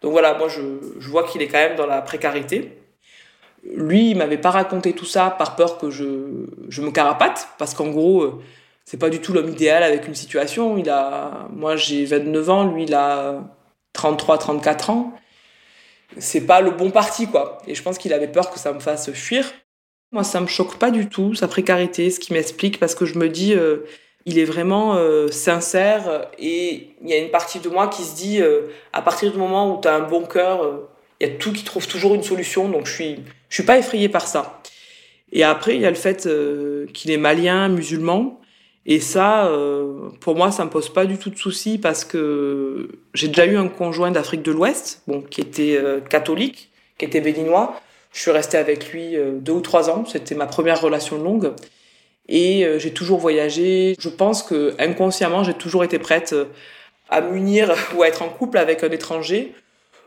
[0.00, 0.60] Donc voilà, moi je,
[0.98, 2.76] je vois qu'il est quand même dans la précarité.
[3.62, 7.74] Lui, il m'avait pas raconté tout ça par peur que je, je me carapate, parce
[7.74, 8.42] qu'en gros, euh,
[8.86, 10.78] c'est pas du tout l'homme idéal avec une situation.
[10.78, 13.44] Il a, moi j'ai 29 ans, lui il a
[13.92, 15.12] 33, 34 ans.
[16.18, 17.58] C'est pas le bon parti, quoi.
[17.66, 19.44] Et je pense qu'il avait peur que ça me fasse fuir.
[20.12, 23.16] Moi, ça me choque pas du tout, sa précarité, ce qui m'explique, parce que je
[23.16, 23.86] me dis, euh,
[24.26, 28.14] il est vraiment euh, sincère et il y a une partie de moi qui se
[28.14, 30.88] dit euh, à partir du moment où tu as un bon cœur, euh,
[31.20, 33.78] il y a tout qui trouve toujours une solution donc je suis je suis pas
[33.78, 34.60] effrayée par ça.
[35.32, 36.28] Et après il y a le fait
[36.92, 38.40] qu'il est malien, musulman
[38.86, 39.50] et ça
[40.20, 43.56] pour moi ça me pose pas du tout de souci parce que j'ai déjà eu
[43.56, 45.78] un conjoint d'Afrique de l'Ouest, bon qui était
[46.08, 47.80] catholique, qui était béninois.
[48.12, 50.04] Je suis restée avec lui deux ou trois ans.
[50.04, 51.52] C'était ma première relation longue.
[52.30, 53.96] Et j'ai toujours voyagé.
[53.98, 56.34] Je pense que inconsciemment, j'ai toujours été prête
[57.08, 59.52] à m'unir ou à être en couple avec un étranger.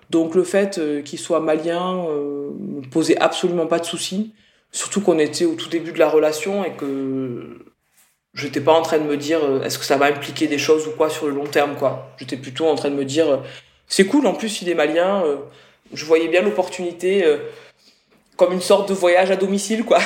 [0.10, 4.34] Donc le fait qu'il soit malien ne me posait absolument pas de soucis.
[4.72, 7.60] Surtout qu'on était au tout début de la relation et que
[8.34, 10.58] je n'étais pas en train de me dire euh, est-ce que ça va impliquer des
[10.58, 12.12] choses ou quoi sur le long terme quoi.
[12.18, 13.38] J'étais plutôt en train de me dire euh,
[13.88, 15.38] c'est cool en plus il est malien, euh,
[15.94, 17.24] je voyais bien l'opportunité
[18.36, 20.00] comme une sorte de voyage à domicile quoi.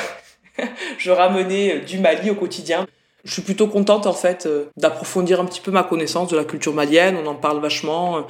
[0.98, 2.86] je ramenais du Mali au quotidien.
[3.24, 6.72] Je suis plutôt contente en fait d'approfondir un petit peu ma connaissance de la culture
[6.72, 8.26] malienne, on en parle vachement.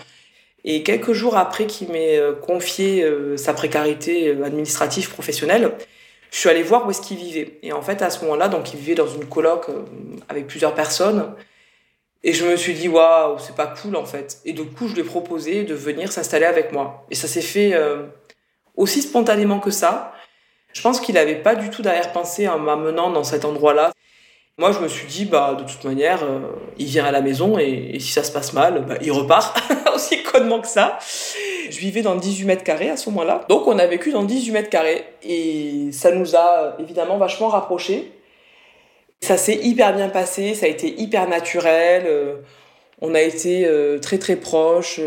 [0.64, 5.72] Et quelques jours après qu'il m'ait confié sa précarité administrative professionnelle,
[6.30, 7.58] je suis allée voir où est-ce qu'il vivait.
[7.62, 9.84] Et en fait, à ce moment-là, donc il vivait dans une coloc euh,
[10.28, 11.34] avec plusieurs personnes.
[12.22, 14.38] Et je me suis dit, waouh, c'est pas cool en fait.
[14.44, 17.06] Et du coup, je lui ai proposé de venir s'installer avec moi.
[17.10, 18.02] Et ça s'est fait euh,
[18.76, 20.12] aussi spontanément que ça.
[20.78, 23.90] Je pense qu'il n'avait pas du tout d'arrière-pensée en m'amenant dans cet endroit-là.
[24.58, 26.38] Moi, je me suis dit, bah, de toute manière, euh,
[26.78, 29.60] il vient à la maison et, si ça se passe mal, bah, il repart.
[29.96, 30.96] Aussi connement que ça.
[31.68, 33.44] Je vivais dans 18 mètres carrés à ce moment-là.
[33.48, 35.04] Donc, on a vécu dans 18 mètres carrés.
[35.24, 38.12] Et ça nous a évidemment vachement rapprochés.
[39.20, 42.06] Ça s'est hyper bien passé, ça a été hyper naturel.
[43.02, 45.00] Euh, on a été euh, très très proches.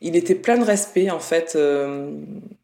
[0.00, 1.56] il était plein de respect en fait.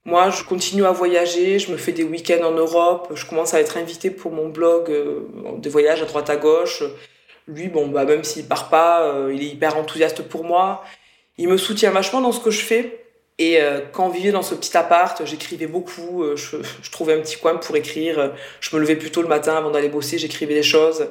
[0.07, 3.61] Moi, je continue à voyager, je me fais des week-ends en Europe, je commence à
[3.61, 5.21] être invitée pour mon blog, euh,
[5.57, 6.83] des voyages à droite à gauche.
[7.49, 10.85] Lui, bon, bah, même s'il part pas, euh, il est hyper enthousiaste pour moi.
[11.39, 13.01] Il me soutient vachement dans ce que je fais.
[13.39, 17.21] Et euh, quand on vivait dans ce petit appart, j'écrivais beaucoup, je, je, trouvais un
[17.21, 18.35] petit coin pour écrire.
[18.61, 21.09] Je me levais plus tôt le matin avant d'aller bosser, j'écrivais des choses.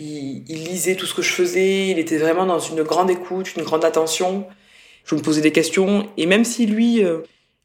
[0.00, 3.62] Il, lisait tout ce que je faisais, il était vraiment dans une grande écoute, une
[3.62, 4.46] grande attention.
[5.04, 6.08] Je me posais des questions.
[6.16, 7.04] Et même si lui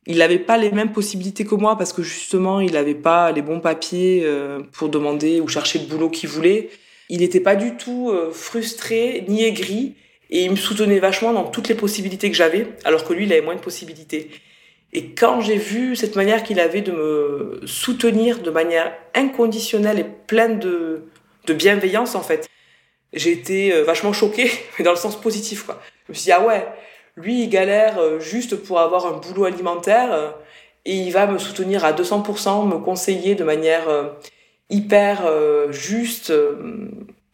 [0.08, 3.42] il n'avait pas les mêmes possibilités que moi parce que justement, il n'avait pas les
[3.42, 6.70] bons papiers euh, pour demander ou chercher le boulot qu'il voulait.
[7.10, 9.96] Il n'était pas du tout euh, frustré ni aigri
[10.30, 13.32] et il me soutenait vachement dans toutes les possibilités que j'avais, alors que lui, il
[13.32, 14.30] avait moins de possibilités.
[14.94, 20.06] Et quand j'ai vu cette manière qu'il avait de me soutenir de manière inconditionnelle et
[20.28, 21.04] pleine de,
[21.46, 22.50] de bienveillance, en fait,
[23.16, 25.80] j'ai été euh, vachement choquée, mais dans le sens positif, quoi.
[26.08, 26.68] Je me suis dit, ah ouais,
[27.16, 30.30] lui, il galère euh, juste pour avoir un boulot alimentaire euh,
[30.86, 33.88] et il va me soutenir à 200%, me conseiller de manière
[34.70, 35.24] hyper
[35.72, 36.32] juste,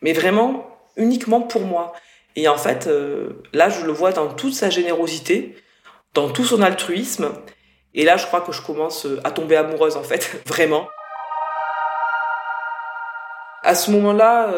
[0.01, 1.91] mais vraiment uniquement pour moi.
[2.37, 2.89] Et en fait,
[3.51, 5.57] là, je le vois dans toute sa générosité,
[6.13, 7.33] dans tout son altruisme.
[7.93, 10.87] Et là, je crois que je commence à tomber amoureuse, en fait, vraiment.
[13.71, 14.53] À ce moment-là,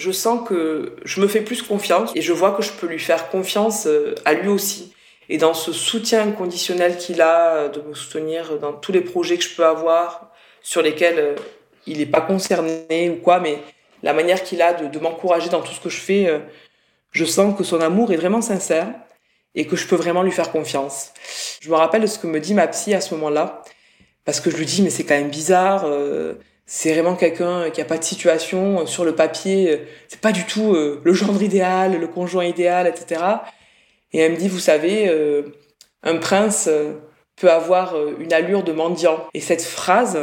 [0.00, 2.98] je sens que je me fais plus confiance et je vois que je peux lui
[2.98, 4.92] faire confiance euh, à lui aussi.
[5.28, 9.36] Et dans ce soutien inconditionnel qu'il a, euh, de me soutenir dans tous les projets
[9.36, 11.34] que je peux avoir, sur lesquels euh,
[11.86, 13.58] il n'est pas concerné ou quoi, mais
[14.02, 16.40] la manière qu'il a de, m'encourager dans tout ce que je fais,
[17.10, 18.88] je sens que son amour est vraiment sincère
[19.54, 21.12] et que je peux vraiment lui faire confiance.
[21.60, 23.62] Je me rappelle de ce que me dit ma psy à ce moment-là,
[24.24, 25.84] parce que je lui dis, mais c'est quand même bizarre
[26.72, 29.86] c'est vraiment quelqu'un qui a pas de situation sur le papier.
[30.06, 33.22] C'est pas du tout euh, le genre idéal, le conjoint idéal, etc.
[34.12, 35.42] Et elle me dit, vous savez, euh,
[36.04, 36.92] un prince euh,
[37.34, 39.26] peut avoir une allure de mendiant.
[39.34, 40.20] Et cette phrase,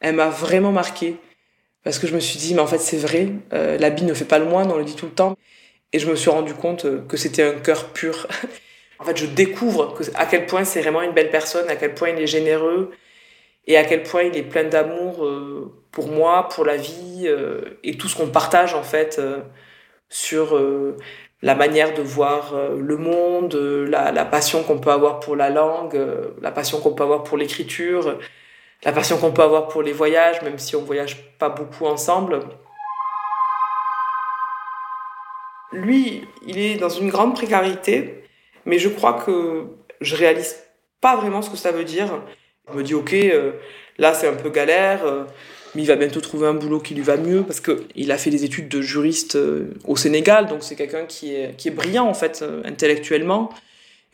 [0.00, 1.18] elle m'a vraiment marquée.
[1.84, 4.40] Parce que je me suis dit, mais en fait, c'est vrai, l'habit ne fait pas
[4.40, 5.36] le moine, on le dit tout le temps.
[5.92, 8.26] Et je me suis rendu compte que c'était un cœur pur.
[8.98, 12.08] en fait, je découvre à quel point c'est vraiment une belle personne, à quel point
[12.08, 12.90] il est généreux,
[13.66, 17.78] et à quel point il est plein d'amour euh, pour moi, pour la vie euh,
[17.82, 19.40] et tout ce qu'on partage en fait euh,
[20.08, 20.60] sur
[21.42, 25.96] la manière de voir le monde, la, passion qu'on peut avoir pour la langue,
[26.42, 28.18] la passion qu'on peut avoir pour l'écriture,
[28.84, 32.40] la passion qu'on peut avoir pour les voyages, même si on voyage pas beaucoup ensemble.
[35.70, 38.24] Lui, il est dans une grande précarité,
[38.64, 39.66] mais je crois que
[40.00, 40.56] je réalise
[41.00, 42.20] pas vraiment ce que ça veut dire.
[42.72, 43.52] Je me dis, ok, euh,
[43.98, 45.24] là c'est un peu galère, euh,
[45.74, 48.30] mais il va bientôt trouver un boulot qui lui va mieux parce qu'il a fait
[48.30, 52.06] des études de juriste euh, au Sénégal, donc c'est quelqu'un qui est, qui est brillant
[52.06, 53.50] en fait, intellectuellement.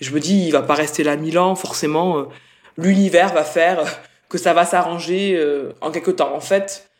[0.00, 2.28] Et je me dis, il va pas rester là mille ans, forcément,
[2.76, 3.82] l'univers va faire
[4.28, 5.42] que ça va s'arranger
[5.80, 6.34] en quelque temps.
[6.34, 6.90] En fait,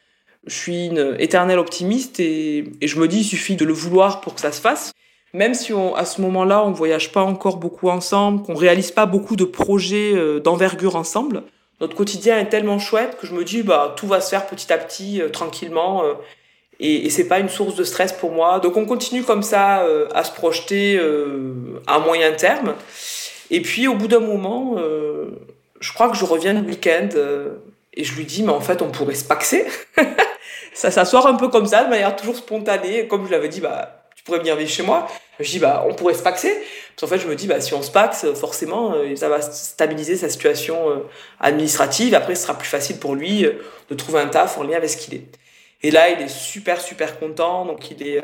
[0.46, 4.22] je suis une éternelle optimiste et, et je me dis, il suffit de le vouloir
[4.22, 4.92] pour que ça se fasse
[5.36, 9.36] même si à ce moment-là, on voyage pas encore beaucoup ensemble, qu'on réalise pas beaucoup
[9.36, 11.42] de projets euh, d'envergure ensemble,
[11.82, 14.72] notre quotidien est tellement chouette que je me dis, bah, tout va se faire petit
[14.72, 16.14] à petit, euh, tranquillement, euh,
[16.80, 18.60] et, et c'est pas une source de stress pour moi.
[18.60, 21.00] Donc on continue comme ça à se projeter
[21.86, 22.74] à moyen terme.
[23.50, 24.76] Et puis au bout d'un moment,
[25.80, 27.08] je crois que je reviens le week-end
[27.94, 29.64] et je lui dis, mais en fait, on pourrait se paxer.
[30.74, 33.08] ça s'asseoir un peu comme ça, de manière toujours spontanée.
[33.08, 33.95] Comme je l'avais dit, bah,
[34.26, 35.08] pourrais venir vivre chez moi.
[35.40, 36.52] Je dis, bah, on pourrait se paxer.
[36.52, 39.40] Parce qu'en fait, je me dis, bah, si on se paxe, forcément, euh, ça va
[39.40, 40.96] stabiliser sa situation euh,
[41.40, 42.14] administrative.
[42.14, 43.52] Après, ce sera plus facile pour lui euh,
[43.88, 45.24] de trouver un taf en lien avec ce qu'il est.
[45.82, 47.64] Et là, il est super, super content.
[47.66, 48.20] Donc, il est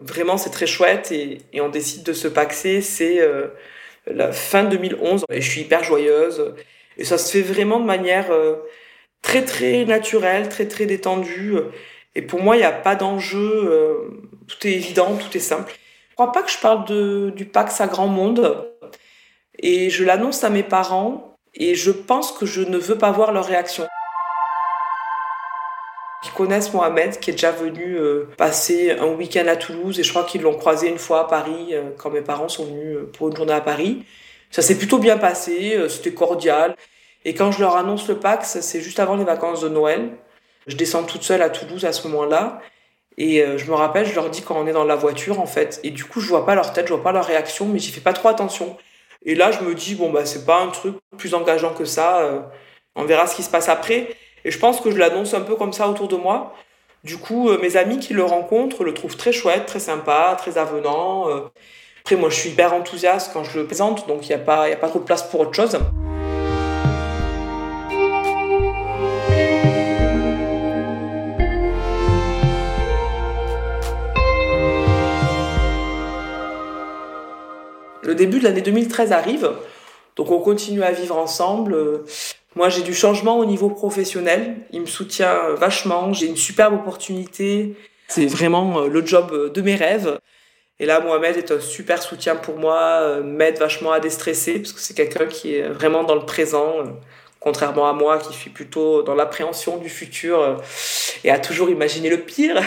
[0.00, 1.10] vraiment, c'est très chouette.
[1.10, 2.80] Et, on décide de se paxer.
[2.80, 3.20] C'est
[4.06, 5.24] la fin 2011.
[5.30, 6.54] Et je suis hyper joyeuse.
[6.96, 8.30] Et ça se fait vraiment de manière
[9.22, 11.56] très très naturel, très très détendu.
[12.14, 14.08] Et pour moi, il n'y a pas d'enjeu.
[14.52, 15.74] Euh, tout est évident, tout est simple.
[16.10, 16.84] Je crois pas que je parle
[17.34, 18.68] du Pax à grand monde.
[19.58, 21.36] Et je l'annonce à mes parents.
[21.54, 23.86] Et je pense que je ne veux pas voir leur réaction.
[26.24, 29.98] Ils connaissent Mohamed, qui est déjà venu euh, passer un week-end à Toulouse.
[29.98, 32.64] Et je crois qu'ils l'ont croisé une fois à Paris, euh, quand mes parents sont
[32.64, 34.04] venus pour une journée à Paris.
[34.50, 36.76] Ça s'est plutôt bien passé, c'était cordial.
[37.24, 40.10] Et quand je leur annonce le Pax, c'est juste avant les vacances de Noël.
[40.66, 42.60] Je descends toute seule à Toulouse à ce moment-là.
[43.18, 45.46] Et euh, je me rappelle, je leur dis quand on est dans la voiture, en
[45.46, 45.80] fait.
[45.84, 47.92] Et du coup, je vois pas leur tête, je vois pas leur réaction, mais j'y
[47.92, 48.76] fais pas trop attention.
[49.24, 52.20] Et là, je me dis, bon, bah, c'est pas un truc plus engageant que ça.
[52.20, 52.40] Euh,
[52.96, 54.16] on verra ce qui se passe après.
[54.44, 56.54] Et je pense que je l'annonce un peu comme ça autour de moi.
[57.04, 60.58] Du coup, euh, mes amis qui le rencontrent le trouvent très chouette, très sympa, très
[60.58, 61.28] avenant.
[62.00, 64.64] Après, moi, je suis hyper enthousiaste quand je le présente, donc il n'y a, pas,
[64.64, 65.78] a pas trop de place pour autre chose.
[78.02, 79.50] Le début de l'année 2013 arrive,
[80.16, 82.02] donc on continue à vivre ensemble.
[82.54, 84.56] Moi, j'ai du changement au niveau professionnel.
[84.72, 86.12] Il me soutient vachement.
[86.12, 87.74] J'ai une superbe opportunité.
[88.08, 90.18] C'est vraiment euh, le job de mes rêves.
[90.78, 94.72] Et là, Mohamed est un super soutien pour moi, euh, m'aide vachement à déstresser, parce
[94.72, 96.84] que c'est quelqu'un qui est vraiment dans le présent, euh,
[97.40, 100.60] contrairement à moi qui suis plutôt dans l'appréhension du futur
[101.24, 102.60] et à toujours imaginer le pire.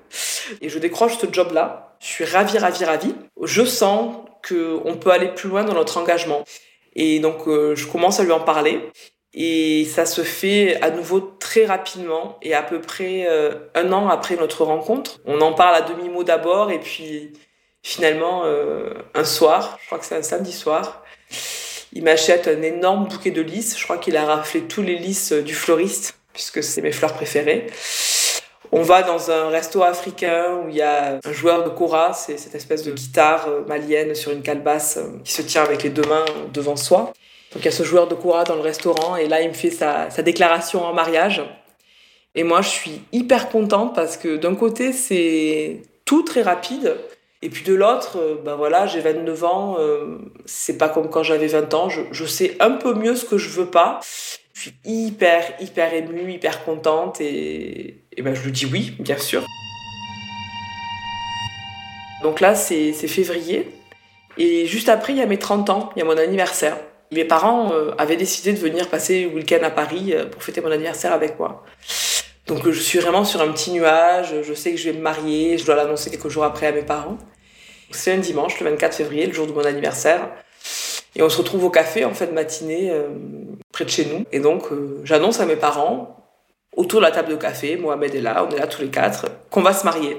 [0.60, 1.91] et je décroche ce job-là.
[2.02, 3.14] Je suis ravie, ravie, ravie.
[3.42, 6.44] Je sens qu'on peut aller plus loin dans notre engagement.
[6.96, 8.80] Et donc, euh, je commence à lui en parler.
[9.34, 14.08] Et ça se fait à nouveau très rapidement et à peu près euh, un an
[14.08, 15.20] après notre rencontre.
[15.24, 17.32] On en parle à demi-mot d'abord et puis
[17.82, 21.02] finalement, euh, un soir, je crois que c'est un samedi soir,
[21.94, 23.78] il m'achète un énorme bouquet de lys.
[23.78, 27.68] Je crois qu'il a raflé tous les lys du fleuriste puisque c'est mes fleurs préférées.
[28.74, 32.38] On va dans un resto africain où il y a un joueur de kora, c'est
[32.38, 35.90] cette espèce de guitare euh, malienne sur une calebasse euh, qui se tient avec les
[35.90, 37.12] deux mains devant soi.
[37.52, 39.52] Donc il y a ce joueur de kora dans le restaurant et là il me
[39.52, 41.42] fait sa, déclaration en mariage.
[42.34, 46.96] Et moi je suis hyper contente parce que d'un côté c'est tout très rapide
[47.42, 49.76] et puis de l'autre, ben voilà, j'ai 29 ans,
[50.46, 53.36] c'est pas comme quand j'avais 20 ans, je, je, sais un peu mieux ce que
[53.36, 53.98] je veux pas.
[54.84, 59.44] Hyper, hyper émue, hyper contente et, et ben, je lui dis oui, bien sûr.
[62.22, 63.68] Donc là, c'est février.
[64.38, 66.76] Et juste après, il y a mes 30 ans, il y a mon anniversaire.
[67.10, 70.62] Mes parents euh, avaient décidé de venir passer le week-end à Paris euh, pour fêter
[70.62, 71.64] mon anniversaire avec moi.
[72.46, 75.58] Donc je suis vraiment sur un petit nuage, je sais que je vais me marier,
[75.58, 77.18] je dois l'annoncer quelques jours après à mes parents.
[77.90, 80.30] C'est un dimanche, le 24 février, le jour de mon anniversaire.
[81.14, 83.08] Et on se retrouve au café en fin de matinée, euh,
[83.72, 84.24] près de chez nous.
[84.32, 84.64] Et donc
[85.04, 86.22] j'annonce à mes parents,
[86.76, 89.26] autour de la table de café, Mohamed est là, on est là tous les quatre,
[89.50, 90.18] qu'on va se marier.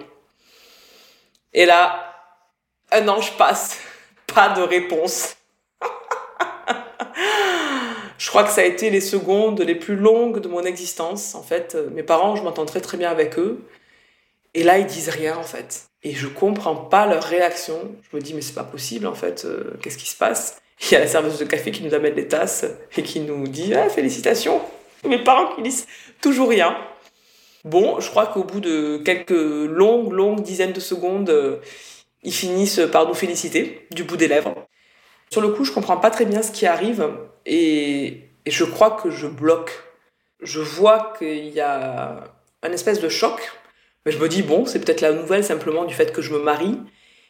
[1.54, 2.14] Et là,
[2.92, 3.80] un ange passe,
[4.34, 5.36] pas de réponse.
[8.18, 11.36] je crois que ça a été les secondes les plus longues de mon existence.
[11.36, 13.64] En fait, mes parents, je m'entends très très bien avec eux.
[14.54, 15.88] Et là, ils disent rien en fait.
[16.04, 17.96] Et je comprends pas leur réaction.
[18.12, 20.62] Je me dis, mais c'est pas possible en fait, euh, qu'est-ce qui se passe?
[20.82, 22.66] Il y a la serveuse de café qui nous amène les tasses
[22.98, 24.62] et qui nous dit, ah, félicitations
[25.08, 25.88] mes parents qui disent
[26.22, 26.78] toujours rien.
[27.66, 31.58] Bon, je crois qu'au bout de quelques longues, longues dizaines de secondes, euh,
[32.24, 34.54] ils finissent par nous féliciter du bout des lèvres.
[35.30, 37.10] Sur le coup, je comprends pas très bien ce qui arrive
[37.46, 39.72] et, je crois que je bloque.
[40.42, 42.26] Je vois qu'il y a
[42.62, 43.52] un espèce de choc,
[44.06, 46.40] mais je me dis bon, c'est peut-être la nouvelle simplement du fait que je me
[46.40, 46.78] marie.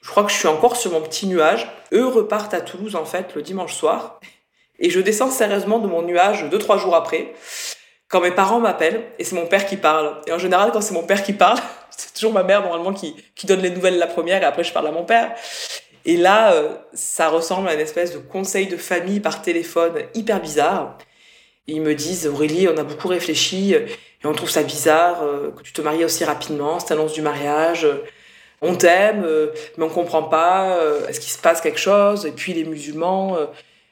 [0.04, 1.68] Je crois que je suis encore sur mon petit nuage.
[1.94, 4.20] Eux repartent à Toulouse en fait le dimanche soir
[4.80, 7.34] et je descends sérieusement de mon nuage deux, trois jours après,
[8.10, 10.20] quand mes parents m'appellent, et c'est mon père qui parle.
[10.28, 11.58] Et en général, quand c'est mon père qui parle,
[11.90, 14.74] c'est toujours ma mère normalement qui, qui donne les nouvelles la première, et après je
[14.74, 15.34] parle à mon père.
[16.06, 20.42] Et là, euh, ça ressemble à une espèce de conseil de famille par téléphone hyper
[20.42, 20.98] bizarre.
[21.68, 23.88] ils me disent, Aurélie, on a beaucoup réfléchi, et
[24.26, 27.88] on trouve ça bizarre euh, que tu te maries aussi rapidement, cette annonce du mariage.
[28.64, 29.48] On t'aime, euh,
[29.78, 33.38] mais on comprend pas, est-ce qu'il se passe quelque chose Et puis les musulmans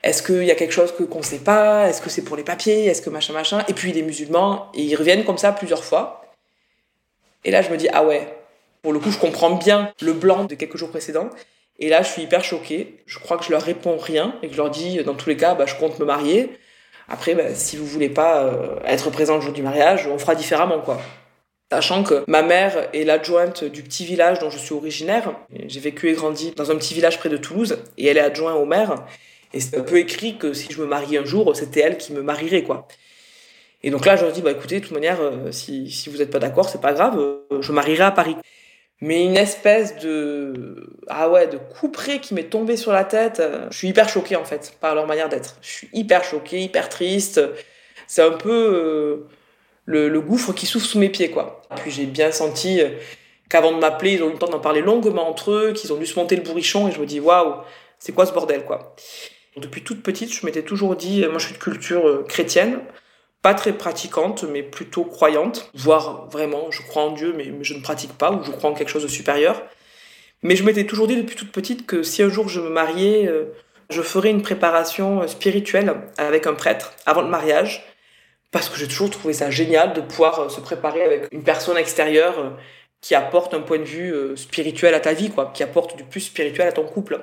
[0.04, 2.44] Est-ce qu'il y a quelque chose que qu'on sait pas Est-ce que c'est pour les
[2.44, 6.34] papiers Est-ce que machin machin Et puis les musulmans, ils reviennent comme ça plusieurs fois.
[7.44, 8.28] Et là, je me dis ah ouais.
[8.82, 11.30] Pour le coup, je comprends bien le blanc de quelques jours précédents.
[11.80, 13.04] Et là, je suis hyper choquée.
[13.06, 15.38] Je crois que je leur réponds rien et que je leur dis, dans tous les
[15.38, 16.52] cas, bah, je compte me marier.
[17.10, 20.36] Après, bah, si vous voulez pas euh, être présent le jour du mariage, on fera
[20.36, 21.02] différemment, quoi.
[21.72, 25.32] Sachant que ma mère est l'adjointe du petit village dont je suis originaire.
[25.68, 28.58] J'ai vécu et grandi dans un petit village près de Toulouse et elle est adjointe
[28.58, 29.06] au maire.
[29.54, 32.12] Et c'est un peu écrit que si je me marie un jour, c'était elle qui
[32.12, 32.90] me marierait, quoi.
[33.84, 36.18] Et donc là, je leur dis, bah écoutez, de toute manière, euh, si, si vous
[36.18, 38.36] n'êtes pas d'accord, c'est pas grave, euh, je marierai à Paris
[39.04, 43.42] mais une espèce de ah ouais de couperet qui m'est tombé sur la tête.
[43.72, 45.58] Je suis hyper choquée en fait par leur manière d'être.
[45.62, 47.42] Je suis hyper choquée, hyper triste.
[48.06, 49.28] C'est un peu euh,
[49.86, 51.64] le, gouffre qui souffle sous mes pieds quoi.
[51.78, 52.90] Puis j'ai bien senti euh,
[53.50, 55.98] qu'avant de m'appeler, ils ont eu le temps d'en parler longuement entre eux, qu'ils ont
[55.98, 57.56] dû se monter le bourrichon et je me dis waouh,
[58.00, 58.96] c'est quoi ce bordel quoi.
[59.58, 62.80] Depuis toute petite, je m'étais toujours dit, moi je suis de culture euh, chrétienne,
[63.42, 67.82] pas très pratiquante, mais plutôt croyante, voire vraiment, je crois en Dieu, mais, je ne
[67.82, 69.62] pratique pas, ou je crois en quelque chose de supérieur.
[70.44, 73.28] Mais je m'étais toujours dit depuis toute petite que si un jour je me mariais,
[73.28, 73.46] euh,
[73.90, 77.84] je ferais une préparation spirituelle avec un prêtre avant le mariage,
[78.52, 81.78] parce que j'ai toujours trouvé ça génial de pouvoir euh, se préparer avec une personne
[81.78, 82.50] extérieure euh,
[83.02, 86.22] qui apporte un point de vue spirituel à ta vie, quoi, qui apporte du plus
[86.22, 87.20] spirituel à ton couple.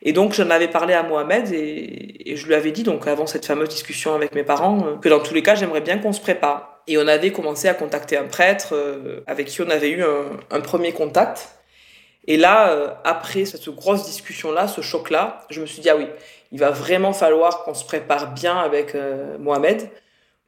[0.00, 3.46] Et donc j'en avais parlé à Mohamed et, je lui avais dit donc avant cette
[3.46, 6.20] fameuse discussion avec mes parents euh, que dans tous les cas j'aimerais bien qu'on se
[6.20, 6.82] prépare.
[6.86, 10.04] Et on avait commencé à contacter un prêtre euh, avec qui on avait eu
[10.50, 11.48] un, premier contact.
[12.26, 16.06] Et là, euh, après cette grosse discussion-là, ce choc-là, je me suis dit ah oui,
[16.52, 18.96] il va vraiment falloir qu'on se prépare bien avec
[19.38, 19.90] Mohamed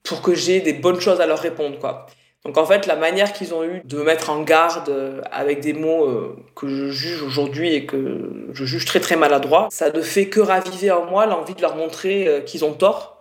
[0.02, 2.06] pour que j'ai des bonnes choses à leur répondre quoi.
[2.44, 5.60] Donc en fait, la manière qu'ils ont eu de me mettre en garde euh, avec
[5.60, 9.90] des mots euh, que je juge aujourd'hui et que je juge très très maladroits, ça
[9.90, 13.18] ne fait que raviver en moi l'envie de leur montrer euh, qu'ils ont tort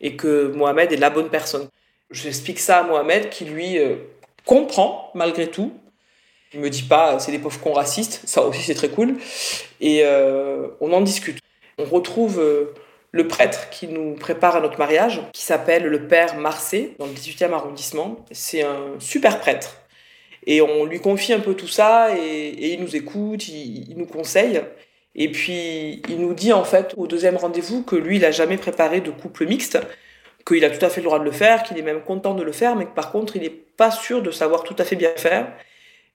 [0.00, 1.68] et que Mohamed est la bonne personne.
[2.10, 3.78] J'explique ça à Mohamed qui lui
[4.44, 5.72] comprend malgré tout.
[6.52, 9.16] Il me dit pas c'est des pauvres cons racistes, ça aussi c'est très cool.
[9.80, 10.04] Et
[10.80, 11.38] on en discute.
[11.78, 12.40] On retrouve
[13.16, 17.12] le prêtre qui nous prépare à notre mariage, qui s'appelle le père Marcet, dans le
[17.12, 18.24] 18e arrondissement.
[18.30, 19.80] C'est un super prêtre.
[20.46, 24.60] Et on lui confie un peu tout ça et, il nous écoute, il, nous conseille.
[25.14, 28.58] Et puis il nous dit en fait au deuxième rendez-vous que lui, il n'a jamais
[28.58, 29.78] préparé de couple mixte,
[30.46, 32.44] qu'il a tout à fait le droit de le faire, qu'il est même content de
[32.44, 34.94] le faire, mais que par contre, il n'est pas sûr de savoir tout à fait
[34.94, 35.52] bien faire.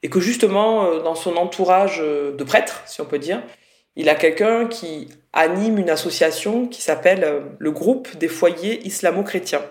[0.03, 3.41] Et que justement, euh, dans son entourage euh, de prêtre, si on peut dire,
[3.95, 9.61] il a quelqu'un qui anime une association qui s'appelle euh, le groupe des foyers islamo-chrétiens.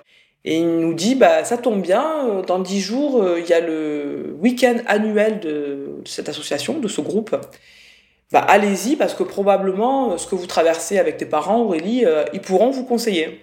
[0.45, 3.53] Et il nous dit, bah, ça tombe bien, euh, dans dix jours, euh, il y
[3.53, 7.37] a le week-end annuel de, cette association, de ce groupe.
[8.33, 12.71] Bah, allez-y, parce que probablement, ce que vous traversez avec tes parents, Aurélie, ils pourront
[12.71, 13.41] vous conseiller.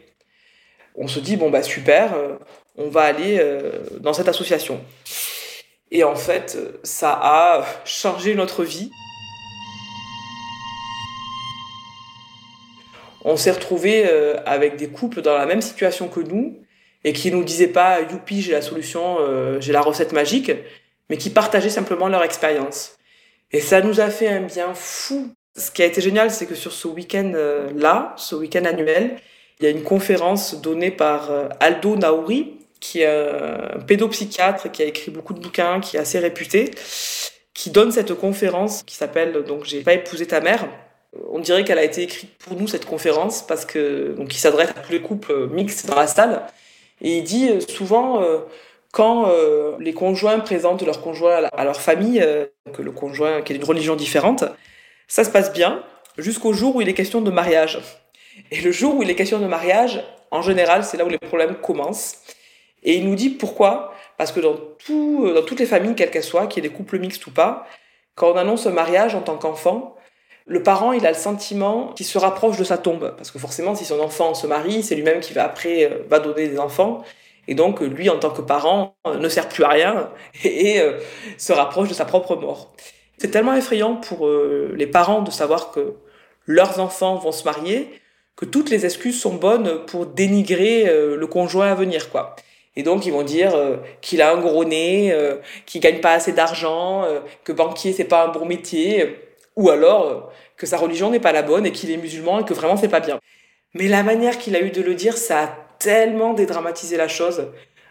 [0.95, 2.15] On se dit, bon, bah, super,
[2.77, 3.45] on va aller
[3.99, 4.79] dans cette association.
[5.91, 8.89] Et en fait, ça a changé notre vie.
[13.23, 16.59] On s'est retrouvé euh, avec des couples dans la même situation que nous
[17.03, 20.51] et qui nous disaient pas youpi j'ai la solution, euh, j'ai la recette magique,
[21.09, 22.97] mais qui partageaient simplement leur expérience.
[23.51, 25.29] Et ça nous a fait un bien fou.
[25.55, 29.17] Ce qui a été génial, c'est que sur ce week-end euh, là, ce week-end annuel,
[29.59, 34.85] il y a une conférence donnée par Aldo Naouri, qui est un pédopsychiatre qui a
[34.85, 36.69] écrit beaucoup de bouquins, qui est assez réputé,
[37.55, 40.67] qui donne cette conférence qui s'appelle donc j'ai pas épousé ta mère
[41.29, 44.69] on dirait qu'elle a été écrite pour nous cette conférence parce que donc il s'adresse
[44.69, 46.43] à tous les couples mixtes dans la salle.
[47.01, 48.39] Et il dit euh, souvent euh,
[48.91, 52.25] quand euh, les conjoints présentent leur conjoint à leur famille
[52.73, 54.45] que le conjoint qui est d'une religion différente
[55.07, 55.83] ça se passe bien
[56.17, 57.79] jusqu'au jour où il est question de mariage.
[58.51, 61.19] Et le jour où il est question de mariage en général c'est là où les
[61.19, 62.17] problèmes commencent.
[62.83, 63.93] Et il nous dit pourquoi.
[64.17, 66.75] Parce que dans tout dans toutes les familles quelles qu'elles soient qu'il y ait des
[66.75, 67.67] couples mixtes ou pas
[68.15, 69.96] quand on annonce un mariage en tant qu'enfant
[70.47, 73.13] le parent, il a le sentiment qu'il se rapproche de sa tombe.
[73.17, 76.19] Parce que forcément, si son enfant se marie, c'est lui-même qui va après euh, va
[76.19, 77.03] donner des enfants.
[77.49, 80.09] Et donc, lui, en tant que parent, euh, ne sert plus à rien
[80.43, 80.99] et, euh,
[81.37, 82.73] se rapproche de sa propre mort.
[83.17, 85.95] C'est tellement effrayant pour les parents de savoir que
[86.45, 87.89] leurs enfants vont se marier
[88.35, 92.35] que toutes les excuses sont bonnes pour dénigrer le conjoint à venir, quoi.
[92.75, 93.53] Et donc ils vont dire
[94.01, 95.17] qu'il a un gros nez,
[95.65, 97.07] qu'il gagne pas assez d'argent,
[97.43, 99.26] que banquier c'est pas un bon métier
[99.57, 100.21] ou alors euh,
[100.55, 102.87] que sa religion n'est pas la bonne et qu'il est musulman et que vraiment c'est
[102.87, 103.19] pas bien.
[103.73, 105.47] Mais la manière qu'il a eu de le dire, ça a
[105.79, 107.47] tellement dédramatisé la chose.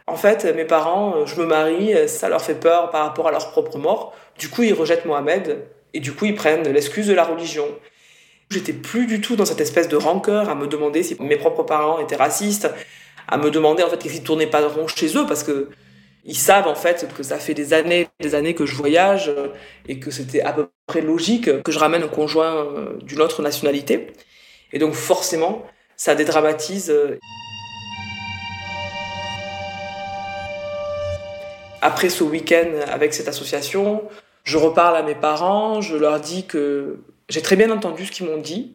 [0.06, 3.28] En fait, mes parents, euh, je me marie, euh, ça leur fait peur par rapport
[3.28, 4.14] à leur propre mort.
[4.38, 7.66] Du coup, ils rejettent Mohamed et du coup, ils prennent l'excuse de la religion.
[8.50, 11.64] J'étais plus du tout dans cette espèce de rancœur à me demander si mes propres
[11.64, 12.70] parents étaient racistes,
[13.26, 15.68] à me demander en fait qu'ils ne tournaient pas rond chez eux parce que
[16.26, 19.48] ils savent en fait que ça fait des années, des années que je voyage euh,
[19.86, 23.42] et que c'était à peu près logique que je ramène un conjoint euh, d'une autre
[23.42, 24.08] nationalité.
[24.72, 25.64] Et donc forcément,
[25.96, 26.90] ça dédramatise.
[26.90, 27.18] Euh.
[31.80, 34.02] Après ce week-end avec cette association,
[34.42, 36.98] je reparle à mes parents, je leur dis que
[37.28, 38.74] j'ai très bien entendu ce qu'ils m'ont dit,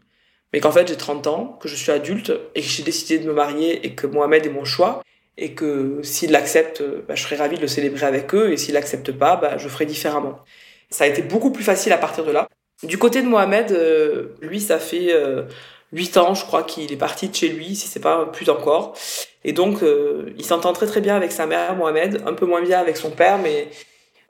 [0.53, 3.27] mais qu'en fait j'ai 30 ans, que je suis adulte et que j'ai décidé de
[3.27, 5.03] me marier et que Mohamed est mon choix
[5.37, 8.73] et que s'il l'accepte, bah, je serai ravie de le célébrer avec eux, et s'il
[8.73, 10.39] l'accepte pas, bah, je ferai différemment.
[10.89, 12.47] Ça a été beaucoup plus facile à partir de là.
[12.83, 15.43] Du côté de Mohamed, euh, lui, ça fait euh,
[15.93, 18.95] 8 ans, je crois, qu'il est parti de chez lui, si c'est pas plus encore.
[19.43, 22.61] Et donc, euh, il s'entend très très bien avec sa mère, Mohamed, un peu moins
[22.61, 23.67] bien avec son père, mais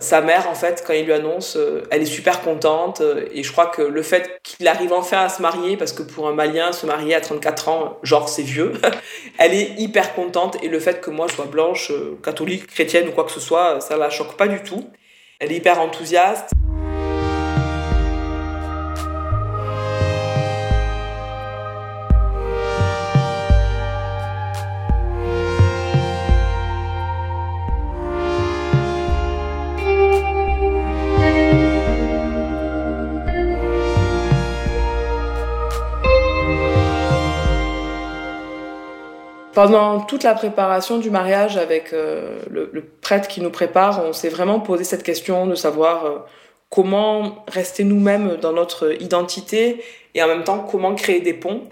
[0.01, 3.01] sa mère, en fait, quand il lui annonce, euh, elle est super contente.
[3.01, 6.01] Euh, et je crois que le fait qu'il arrive enfin à se marier, parce que
[6.01, 8.73] pour un Malien, se marier à 34 ans, genre c'est vieux,
[9.37, 10.57] elle est hyper contente.
[10.63, 13.39] Et le fait que moi je sois blanche, euh, catholique, chrétienne ou quoi que ce
[13.39, 14.89] soit, ça la choque pas du tout.
[15.39, 16.49] Elle est hyper enthousiaste.
[39.53, 42.69] Pendant toute la préparation du mariage avec euh, le,
[43.01, 46.19] prêtre qui nous prépare, on s'est vraiment posé cette question de savoir euh,
[46.69, 49.83] comment rester nous-mêmes dans notre identité
[50.15, 51.63] et en même temps comment créer des ponts.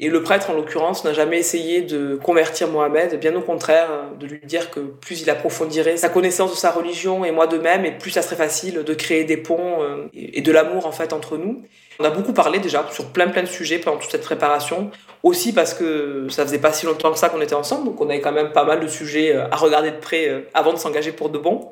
[0.00, 4.26] Et le prêtre, en l'occurrence, n'a jamais essayé de convertir Mohamed, bien au contraire, de
[4.26, 7.84] lui dire que plus il approfondirait sa connaissance de sa religion et moi de même,
[7.84, 11.12] et plus ça serait facile de créer des ponts euh, et de l'amour en fait
[11.12, 11.64] entre nous.
[11.98, 14.92] On a beaucoup parlé déjà sur plein plein de sujets pendant toute cette préparation,
[15.22, 18.08] aussi parce que ça faisait pas si longtemps que ça qu'on était ensemble, donc on
[18.08, 20.78] avait quand même pas mal de sujets euh, à regarder de près euh, avant de
[20.78, 21.70] s'engager pour de bon.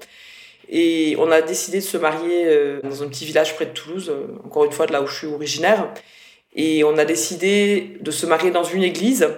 [0.69, 4.13] Et on a décidé de se marier dans un petit village près de Toulouse,
[4.45, 5.95] encore une fois de là où je suis originaire.
[6.57, 9.29] Et on a décidé de se marier dans une église,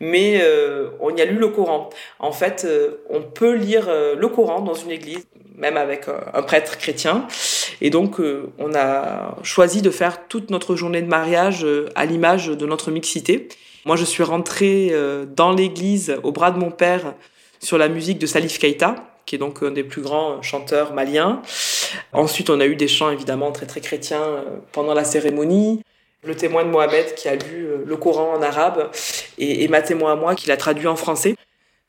[0.00, 1.90] mais euh, on y a lu le Coran.
[2.18, 5.26] En fait, euh, on peut lire euh, le Coran dans une église,
[5.56, 7.26] même avec un prêtre chrétien.
[7.80, 8.20] Et donc,
[8.58, 13.48] on a choisi de faire toute notre journée de mariage à l'image de notre mixité.
[13.86, 14.92] Moi, je suis rentrée
[15.34, 17.14] dans l'église au bras de mon père
[17.58, 21.40] sur la musique de Salif Keita, qui est donc un des plus grands chanteurs maliens.
[22.12, 25.80] Ensuite, on a eu des chants évidemment très très chrétiens pendant la cérémonie
[26.26, 28.90] le témoin de Mohamed qui a lu euh, le Coran en arabe
[29.38, 31.36] et, ma témoin à moi qui l'a traduit en français.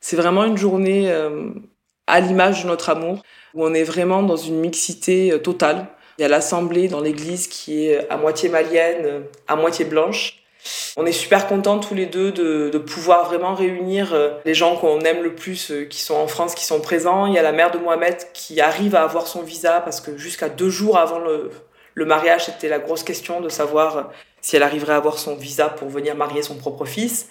[0.00, 1.50] C'est vraiment une journée euh,
[2.06, 3.22] à l'image de notre amour
[3.54, 5.86] où on est vraiment dans une mixité euh, totale.
[6.18, 10.42] Il y a l'assemblée dans l'église qui est à moitié malienne, à moitié blanche.
[10.96, 14.12] On est super contents tous les deux de, pouvoir vraiment réunir
[14.44, 17.26] les gens qu'on aime le plus, qui sont en France, qui sont présents.
[17.26, 20.18] Il y a la mère de Mohamed qui arrive à avoir son visa parce que
[20.18, 24.10] jusqu'à deux jours avant le mariage, c'était la grosse question de savoir
[24.40, 27.28] si elle arriverait à avoir son visa pour venir marier son propre fils.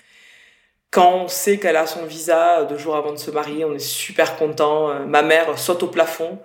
[0.90, 3.80] Quand on sait qu'elle a son visa deux jours avant de se marier, on est
[3.80, 4.90] super content.
[4.90, 6.40] Euh, ma mère saute au plafond.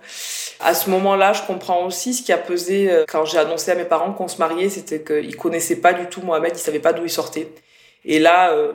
[0.59, 3.75] À ce moment-là, je comprends aussi ce qui a pesé euh, quand j'ai annoncé à
[3.75, 6.91] mes parents qu'on se mariait, c'était qu'ils connaissaient pas du tout Mohamed, ils savaient pas
[6.93, 7.53] d'où il sortait.
[8.03, 8.73] Et là, euh,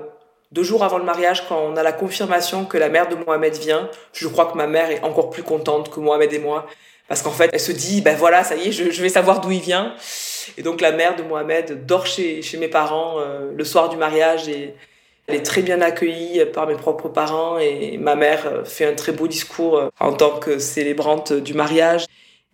[0.53, 3.55] deux jours avant le mariage, quand on a la confirmation que la mère de Mohamed
[3.59, 6.67] vient, je crois que ma mère est encore plus contente que Mohamed et moi.
[7.09, 9.51] Parce qu'en fait, elle se dit, ben voilà, ça y est, je, vais savoir d'où
[9.51, 9.95] il vient.
[10.59, 13.97] Et donc la mère de Mohamed dort chez, chez mes parents euh, le soir du
[13.97, 14.75] mariage et
[15.27, 18.95] elle est très bien accueillie par mes propres parents et ma mère euh, fait un
[18.95, 22.07] très beau discours euh, en tant que célébrante du mariage.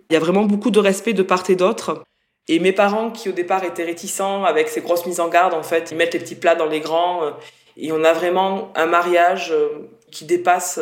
[0.08, 2.04] Il y a vraiment beaucoup de respect de part et d'autre.
[2.46, 5.62] Et mes parents, qui au départ étaient réticents avec ces grosses mises en garde, en
[5.62, 7.22] fait, ils mettent les petits plats dans les grands.
[7.78, 9.50] Et on a vraiment un mariage
[10.14, 10.80] qui dépasse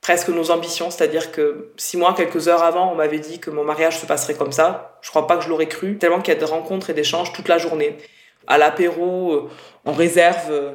[0.00, 0.90] presque nos ambitions.
[0.90, 4.34] C'est-à-dire que six mois, quelques heures avant, on m'avait dit que mon mariage se passerait
[4.34, 4.98] comme ça.
[5.02, 7.32] Je crois pas que je l'aurais cru, tellement qu'il y a des rencontres et d'échanges
[7.32, 7.98] toute la journée.
[8.46, 9.50] À l'apéro, euh,
[9.84, 10.72] on réserve euh,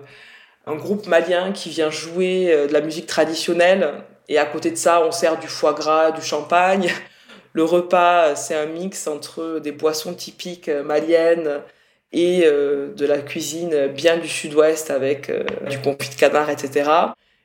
[0.68, 3.94] un groupe malien qui vient jouer euh, de la musique traditionnelle.
[4.28, 6.92] Et à côté de ça, on sert du foie gras, du champagne.
[7.54, 11.62] Le repas, c'est un mix entre des boissons typiques maliennes
[12.12, 15.32] et de la cuisine bien du sud-ouest avec
[15.70, 16.90] du confit de canard, etc.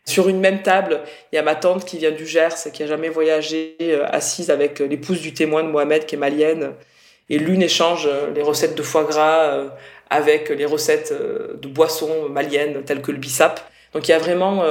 [0.07, 1.01] Sur une même table,
[1.33, 4.51] il y a ma tante qui vient du Gers, qui a jamais voyagé, euh, assise
[4.51, 6.73] avec euh, l'épouse du témoin de Mohamed, qui est malienne.
[7.29, 9.71] Et l'une échange euh, les recettes de foie gras
[10.09, 13.61] avec les recettes de boissons maliennes, telles que le bissap.
[13.93, 14.65] Donc il y a vraiment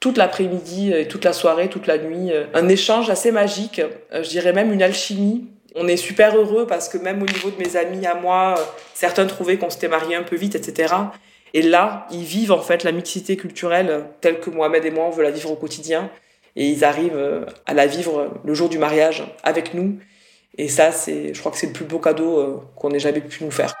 [0.00, 3.80] toute l'après-midi, toute la soirée, toute la nuit, un échange assez magique,
[4.12, 7.58] je dirais même une alchimie On est super heureux parce que même au niveau de
[7.62, 8.56] mes amis à moi,
[8.92, 10.94] certains trouvaient qu'on s'était marié un peu vite, etc.
[11.54, 15.10] Et là, ils vivent en fait la mixité culturelle telle que Mohamed et moi on
[15.10, 16.10] veut la vivre au quotidien.
[16.56, 19.98] Et ils arrivent à la vivre le jour du mariage avec nous.
[20.58, 23.44] Et ça, c'est, je crois que c'est le plus beau cadeau qu'on ait jamais pu
[23.44, 23.74] nous faire.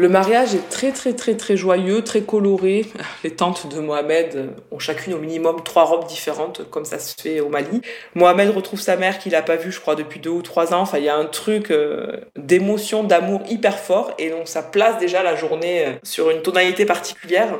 [0.00, 2.86] Le mariage est très très très très joyeux, très coloré.
[3.22, 7.40] Les tantes de Mohamed ont chacune au minimum trois robes différentes, comme ça se fait
[7.40, 7.82] au Mali.
[8.14, 10.80] Mohamed retrouve sa mère qu'il n'a pas vue, je crois, depuis deux ou trois ans.
[10.80, 14.96] Enfin, il y a un truc euh, d'émotion, d'amour hyper fort, et donc ça place
[14.98, 17.58] déjà la journée euh, sur une tonalité particulière.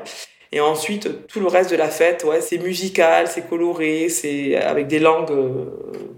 [0.50, 4.86] Et ensuite, tout le reste de la fête, ouais, c'est musical, c'est coloré, c'est avec
[4.86, 5.66] des langues, euh,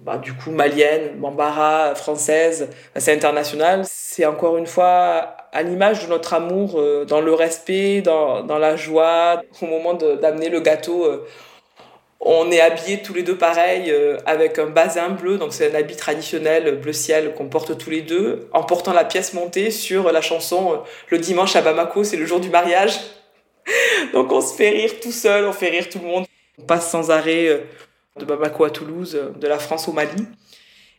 [0.04, 3.82] bah, du coup, maliennes, bambara, françaises, c'est international.
[3.88, 8.58] C'est encore une fois à l'image de notre amour euh, dans le respect, dans, dans
[8.58, 11.04] la joie, au moment d'amener le gâteau.
[11.04, 11.26] Euh,
[12.20, 13.92] on est habillés tous les deux pareil,
[14.26, 18.00] avec un basin bleu, donc c'est un habit traditionnel bleu ciel qu'on porte tous les
[18.00, 22.24] deux, en portant la pièce montée sur la chanson Le dimanche à Bamako, c'est le
[22.24, 23.00] jour du mariage.
[24.12, 26.26] Donc on se fait rire tout seul, on fait rire tout le monde.
[26.58, 27.58] On passe sans arrêt euh,
[28.18, 30.26] de Bamako à Toulouse, euh, de la France au Mali.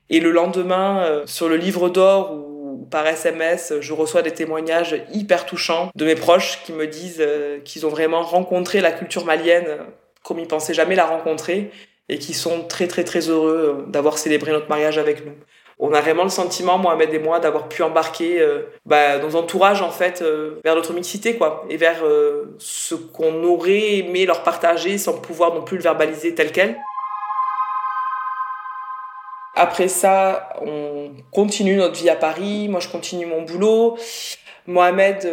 [0.09, 2.31] Et le lendemain, euh, sur le livre d'or
[2.89, 7.25] par SMS, je reçois des témoignages hyper touchants de mes proches qui me disent
[7.65, 9.77] qu'ils ont vraiment rencontré la culture malienne
[10.23, 11.71] comme ils pensaient jamais la rencontrer
[12.09, 15.33] et qui sont très très très heureux d'avoir célébré notre mariage avec nous
[15.79, 19.81] on a vraiment le sentiment, Mohamed et moi, d'avoir pu embarquer euh, bah, nos entourages
[19.81, 24.43] en fait euh, vers notre mixité quoi, et vers euh, ce qu'on aurait aimé leur
[24.43, 26.77] partager sans pouvoir non plus le verbaliser tel quel.
[29.55, 32.67] Après ça, on continue notre vie à Paris.
[32.69, 33.97] Moi, je continue mon boulot.
[34.65, 35.27] Mohamed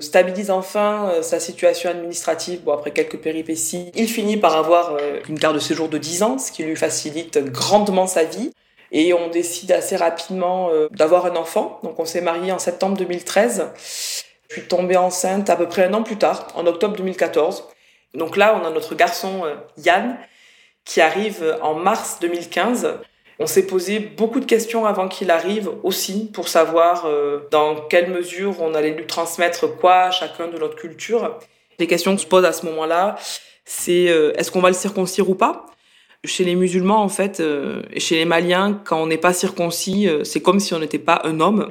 [0.00, 3.92] stabilise enfin sa situation administrative bon, après quelques péripéties.
[3.94, 4.96] Il finit par avoir
[5.28, 8.52] une carte de séjour de 10 ans, ce qui lui facilite grandement sa vie.
[8.92, 11.80] Et on décide assez rapidement euh, d'avoir un enfant.
[11.82, 13.68] Donc on s'est marié en septembre 2013.
[14.48, 17.68] Je suis tombée enceinte à peu près un an plus tard, en octobre 2014.
[18.14, 20.18] Donc là, on a notre garçon euh, Yann
[20.84, 22.98] qui arrive en mars 2015.
[23.40, 28.10] On s'est posé beaucoup de questions avant qu'il arrive aussi pour savoir euh, dans quelle
[28.10, 31.38] mesure on allait lui transmettre quoi à chacun de notre culture.
[31.78, 33.16] Les questions que se posent à ce moment-là,
[33.64, 35.66] c'est est-ce qu'on va le circoncire ou pas?
[36.26, 40.06] Chez les musulmans, en fait, euh, et chez les Maliens, quand on n'est pas circoncis,
[40.06, 41.70] euh, c'est comme si on n'était pas un homme.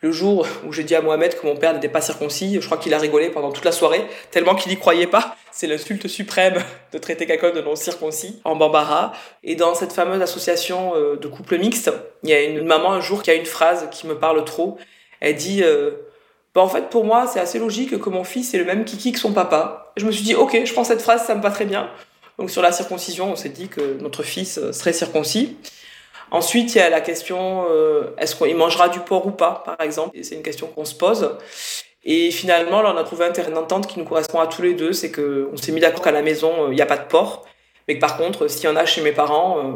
[0.00, 2.78] Le jour où j'ai dit à Mohamed que mon père n'était pas circoncis, je crois
[2.78, 5.36] qu'il a rigolé pendant toute la soirée, tellement qu'il n'y croyait pas.
[5.56, 6.56] C'est l'insulte suprême
[6.92, 9.12] de traiter quelqu'un de non circoncis en Bambara.
[9.44, 11.92] Et dans cette fameuse association euh, de couple mixte,
[12.24, 14.78] il y a une maman un jour qui a une phrase qui me parle trop.
[15.20, 15.62] Elle dit
[16.54, 19.12] bah en fait pour moi c'est assez logique que mon fils ait le même kiki
[19.12, 19.92] que son papa.
[19.96, 21.88] Je me suis dit ok, je prends cette phrase, ça me va très bien.
[22.38, 25.56] Donc sur la circoncision, on s'est dit que notre fils serait circoncis.
[26.30, 29.80] Ensuite, il y a la question euh, est-ce qu'il mangera du porc ou pas, par
[29.80, 31.30] exemple C'est une question qu'on se pose.
[32.04, 34.74] Et finalement, là, on a trouvé un terrain d'entente qui nous correspond à tous les
[34.74, 34.92] deux.
[34.92, 37.44] C'est qu'on s'est mis d'accord qu'à la maison, euh, il n'y a pas de porc.
[37.88, 39.72] Mais que par contre, s'il y en a chez mes parents, euh,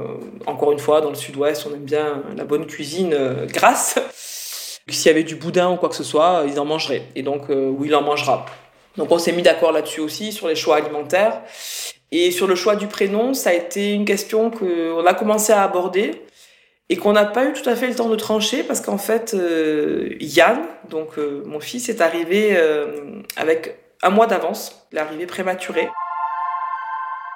[0.46, 3.16] encore une fois, dans le sud-ouest, on aime bien la bonne cuisine
[3.46, 3.98] grasse.
[4.88, 7.02] S'il y avait du boudin ou quoi que ce soit, ils en mangeraient.
[7.14, 8.46] Et donc, oui, il en mangera.
[8.96, 11.42] Donc on s'est mis d'accord là-dessus aussi, sur les choix alimentaires.
[12.10, 15.62] Et sur le choix du prénom, ça a été une question qu'on a commencé à
[15.62, 16.22] aborder
[16.90, 19.34] et qu'on n'a pas eu tout à fait le temps de trancher parce qu'en fait,
[19.34, 24.86] euh, Yann, donc euh, mon fils, est arrivé euh, avec un mois d'avance.
[24.92, 25.88] Il est arrivé prématuré.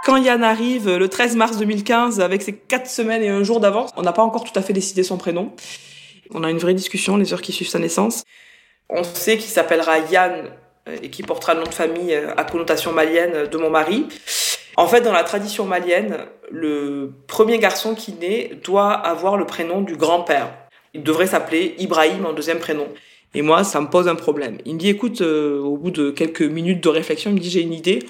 [0.04, 3.90] Quand Yann arrive le 13 mars 2015 avec ses quatre semaines et un jour d'avance,
[3.96, 5.52] on n'a pas encore tout à fait décidé son prénom.
[6.34, 8.24] On a une vraie discussion les heures qui suivent sa naissance.
[8.88, 10.50] On sait qu'il s'appellera Yann
[11.02, 14.08] et qui portera le nom de famille à connotation malienne de mon mari.
[14.76, 16.18] En fait, dans la tradition malienne,
[16.50, 20.52] le premier garçon qui naît doit avoir le prénom du grand-père.
[20.94, 22.86] Il devrait s'appeler Ibrahim en deuxième prénom.
[23.34, 24.58] Et moi, ça me pose un problème.
[24.64, 27.50] Il me dit, écoute, euh, au bout de quelques minutes de réflexion, il me dit,
[27.50, 28.00] j'ai une idée.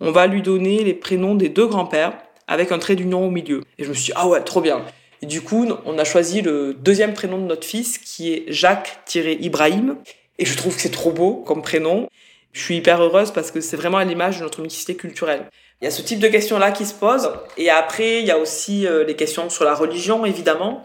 [0.00, 3.62] On va lui donner les prénoms des deux grands-pères avec un trait d'union au milieu.
[3.78, 4.82] Et je me suis dit, ah ouais, trop bien.
[5.22, 9.96] Et du coup, on a choisi le deuxième prénom de notre fils, qui est Jacques-Ibrahim.
[10.38, 12.08] Et je trouve que c'est trop beau comme prénom.
[12.52, 15.46] Je suis hyper heureuse parce que c'est vraiment à l'image de notre mixité culturelle.
[15.80, 17.32] Il y a ce type de questions-là qui se posent.
[17.56, 20.82] Et après, il y a aussi euh, les questions sur la religion, évidemment.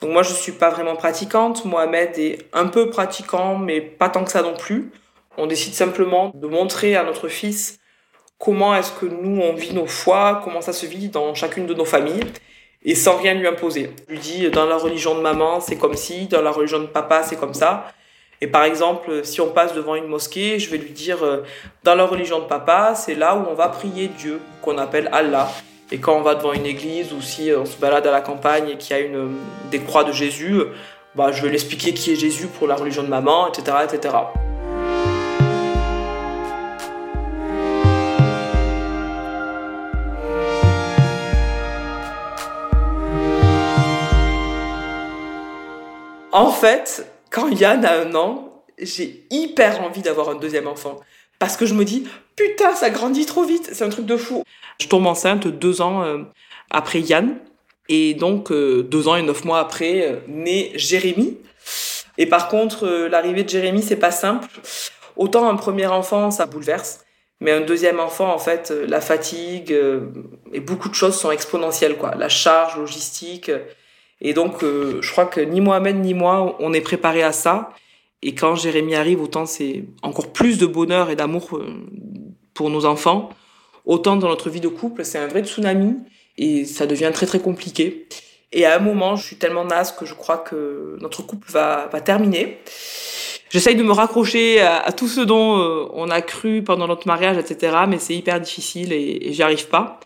[0.00, 1.64] Donc moi, je suis pas vraiment pratiquante.
[1.64, 4.92] Mohamed est un peu pratiquant, mais pas tant que ça non plus.
[5.36, 7.78] On décide simplement de montrer à notre fils
[8.38, 11.74] comment est-ce que nous, on vit nos foi, comment ça se vit dans chacune de
[11.74, 12.24] nos familles,
[12.84, 13.90] et sans rien lui imposer.
[14.06, 16.86] Je lui dis, dans la religion de maman, c'est comme si, dans la religion de
[16.86, 17.92] papa, c'est comme ça.
[18.40, 21.42] Et par exemple, si on passe devant une mosquée, je vais lui dire, euh,
[21.82, 25.50] dans la religion de papa, c'est là où on va prier Dieu, qu'on appelle Allah.
[25.90, 28.68] Et quand on va devant une église ou si on se balade à la campagne
[28.70, 29.36] et qu'il y a une,
[29.72, 30.62] des croix de Jésus,
[31.16, 33.78] bah, je vais l'expliquer qui est Jésus pour la religion de maman, etc.
[33.82, 34.14] etc.
[46.30, 51.00] En fait, quand Yann a un an, j'ai hyper envie d'avoir un deuxième enfant.
[51.38, 52.06] Parce que je me dis,
[52.36, 54.42] putain, ça grandit trop vite, c'est un truc de fou.
[54.80, 56.18] Je tombe enceinte deux ans euh,
[56.70, 57.36] après Yann.
[57.88, 61.38] Et donc, euh, deux ans et neuf mois après, euh, naît Jérémy.
[62.18, 64.48] Et par contre, l'arrivée de Jérémy, c'est pas simple.
[65.16, 67.00] Autant un premier enfant, ça bouleverse.
[67.40, 69.72] Mais un deuxième enfant, en fait, la fatigue
[70.52, 72.16] et beaucoup de choses sont exponentielles, quoi.
[72.16, 73.52] La charge logistique.
[74.20, 77.72] Et donc, je crois que ni Mohamed ni moi, on est préparé à ça.
[78.22, 81.66] Et quand Jérémy arrive, autant c'est encore plus de bonheur et d'amour euh,
[82.54, 83.30] pour nos enfants.
[83.84, 85.94] Autant dans notre vie de couple, c'est un vrai tsunami
[86.36, 88.08] et ça devient très très compliqué.
[88.52, 91.88] Et à un moment, je suis tellement naze que je crois que notre couple va,
[92.04, 92.58] terminer.
[93.50, 97.38] J'essaye de me raccrocher à, tout ce dont euh, on a cru pendant notre mariage,
[97.38, 97.76] etc.
[97.88, 100.00] Mais c'est hyper difficile et, et j'y arrive pas.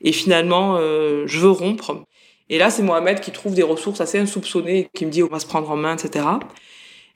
[0.00, 2.04] Et finalement, euh, je veux rompre.
[2.50, 5.40] Et là, c'est Mohamed qui trouve des ressources assez insoupçonnées, qui me dit on va
[5.40, 6.26] se prendre en main, etc.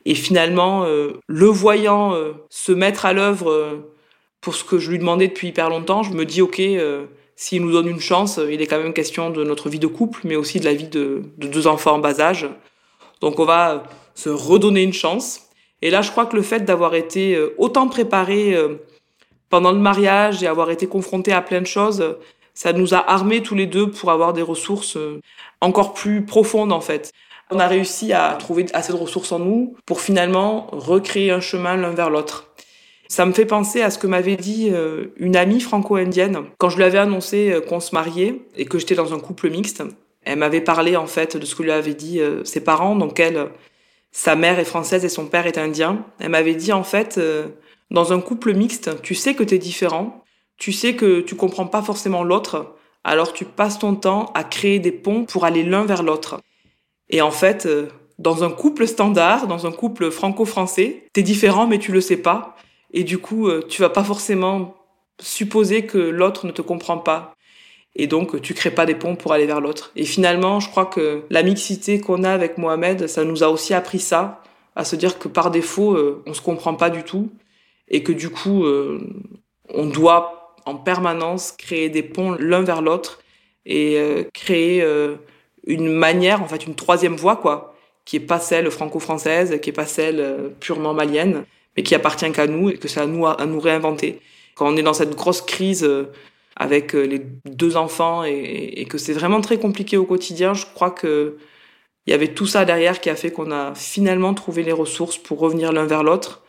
[0.05, 3.93] Et finalement, euh, le voyant euh, se mettre à l'œuvre euh,
[4.41, 6.63] pour ce que je lui demandais depuis hyper longtemps, je me dis, OK,
[7.37, 10.21] s'il nous donne une chance, il est quand même question de notre vie de couple,
[10.25, 12.49] mais aussi de la vie de, de deux enfants en bas âge.
[13.21, 13.83] Donc on va
[14.15, 15.51] se redonner une chance.
[15.83, 18.57] Et là, je crois que le fait d'avoir été autant préparé
[19.51, 22.17] pendant le mariage et avoir été confronté à plein de choses,
[22.59, 24.99] ça nous a armés tous les deux pour avoir des ressources
[25.61, 27.13] encore plus profondes en fait.
[27.53, 31.77] On a réussi à trouver assez de ressources en nous pour finalement recréer un chemin
[31.77, 32.53] l'un vers l'autre.
[33.07, 36.79] Ça me fait penser à ce que m'avait dit euh, une amie franco-indienne quand je
[36.79, 39.85] lui avais annoncé euh, qu'on se mariait et que j'étais dans un couple mixte.
[40.25, 42.97] Elle m'avait parlé en fait de ce que lui avaient dit euh, ses parents.
[42.97, 43.51] Donc elle,
[44.11, 46.05] sa mère est française et son père est indien.
[46.19, 47.21] Elle m'avait dit en fait,
[47.91, 50.25] dans un couple mixte, tu sais que tu es différent,
[50.59, 54.81] tu sais que tu comprends pas forcément l'autre, alors tu passes ton temps à créer
[54.81, 56.41] des ponts pour aller l'un vers l'autre.
[57.11, 57.87] Et en fait, euh,
[58.19, 62.57] dans un couple standard, dans un couple franco-français, t'es différent mais tu le sais pas.
[62.93, 64.75] Et du coup, euh, tu vas pas forcément
[65.21, 67.35] supposer que l'autre ne te comprend pas.
[67.95, 69.91] Et donc, tu crées pas des ponts pour aller vers l'autre.
[69.97, 73.75] Et finalement, je crois que la mixité qu'on a avec Mohamed, ça nous a aussi
[73.75, 74.43] appris ça,
[74.77, 77.31] à se dire que par défaut, euh, on se comprend pas du tout.
[77.89, 78.67] Et que du coup,
[79.71, 80.38] on doit
[80.69, 83.21] en permanence créer des ponts l'un vers l'autre
[83.67, 83.99] et
[84.33, 84.83] créer
[85.69, 87.75] une manière, en fait, une troisième voie, quoi,
[88.09, 91.45] qui est pas celle franco-française, qui est pas celle euh, purement malienne,
[91.77, 94.21] mais qui appartient qu'à nous et que c'est à nous à, nous réinventer.
[94.55, 96.11] Quand on est dans cette grosse crise euh,
[96.57, 100.91] avec euh, les deux enfants et, que c'est vraiment très compliqué au quotidien, je crois
[100.91, 101.37] que
[102.07, 105.19] il y avait tout ça derrière qui a fait qu'on a finalement trouvé les ressources
[105.19, 106.43] pour revenir l'un vers l'autre.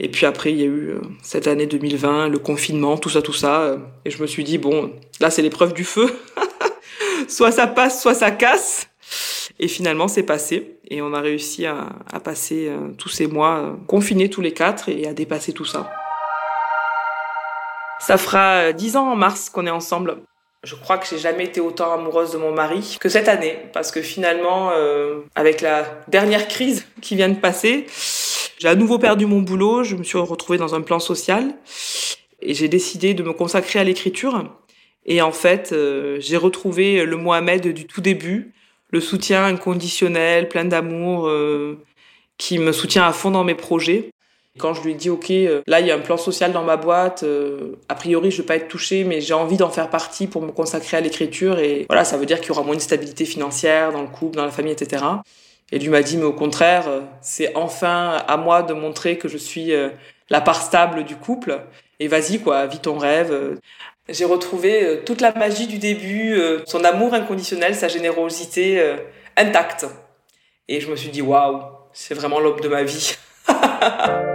[0.00, 3.32] Et puis après, il y a eu cette année 2020, le confinement, tout ça, tout
[3.32, 3.76] ça.
[4.04, 6.12] Et je me suis dit, bon, là, c'est l'épreuve du feu.
[7.28, 8.88] soit ça passe, soit ça casse.
[9.58, 10.78] Et finalement, c'est passé.
[10.88, 11.86] Et on a réussi à,
[12.22, 15.90] passer euh, tous ces mois euh, confinés tous les quatre et à dépasser tout ça.
[18.00, 20.18] Ça fera euh, dix ans en mars qu'on est ensemble.
[20.64, 23.92] Je crois que j'ai jamais été autant amoureuse de mon mari que cette année, parce
[23.92, 24.72] que finalement,
[25.34, 27.84] avec la dernière crise qui vient de passer,
[28.58, 29.84] j'ai à nouveau perdu mon boulot.
[29.84, 31.54] Je me suis retrouvée dans un plan social
[32.40, 34.44] et j'ai décidé de me consacrer à l'écriture.
[35.06, 38.52] Et en fait, euh, j'ai retrouvé le Mohamed du tout début,
[38.90, 41.78] le soutien inconditionnel, plein d'amour, euh,
[42.38, 44.10] qui me soutient à fond dans mes projets.
[44.56, 46.76] Quand je lui dit, OK, euh, là, il y a un plan social dans ma
[46.76, 47.24] boîte,
[47.88, 50.42] a priori, je ne vais pas être touchée, mais j'ai envie d'en faire partie pour
[50.42, 51.58] me consacrer à l'écriture.
[51.58, 54.36] Et voilà, ça veut dire qu'il y aura moins de stabilité financière dans le couple,
[54.36, 55.02] dans la famille, etc.
[55.74, 56.84] Et lui m'a dit, mais au contraire,
[57.20, 59.72] c'est enfin à moi de montrer que je suis
[60.30, 61.60] la part stable du couple.
[61.98, 63.58] Et vas-y, quoi, vis ton rêve.
[64.08, 68.96] J'ai retrouvé euh, toute la magie du début, euh, son amour inconditionnel, sa générosité euh,
[69.36, 69.86] intacte.
[70.68, 71.62] Et je me suis dit, waouh,
[71.94, 73.16] c'est vraiment l'homme de ma vie.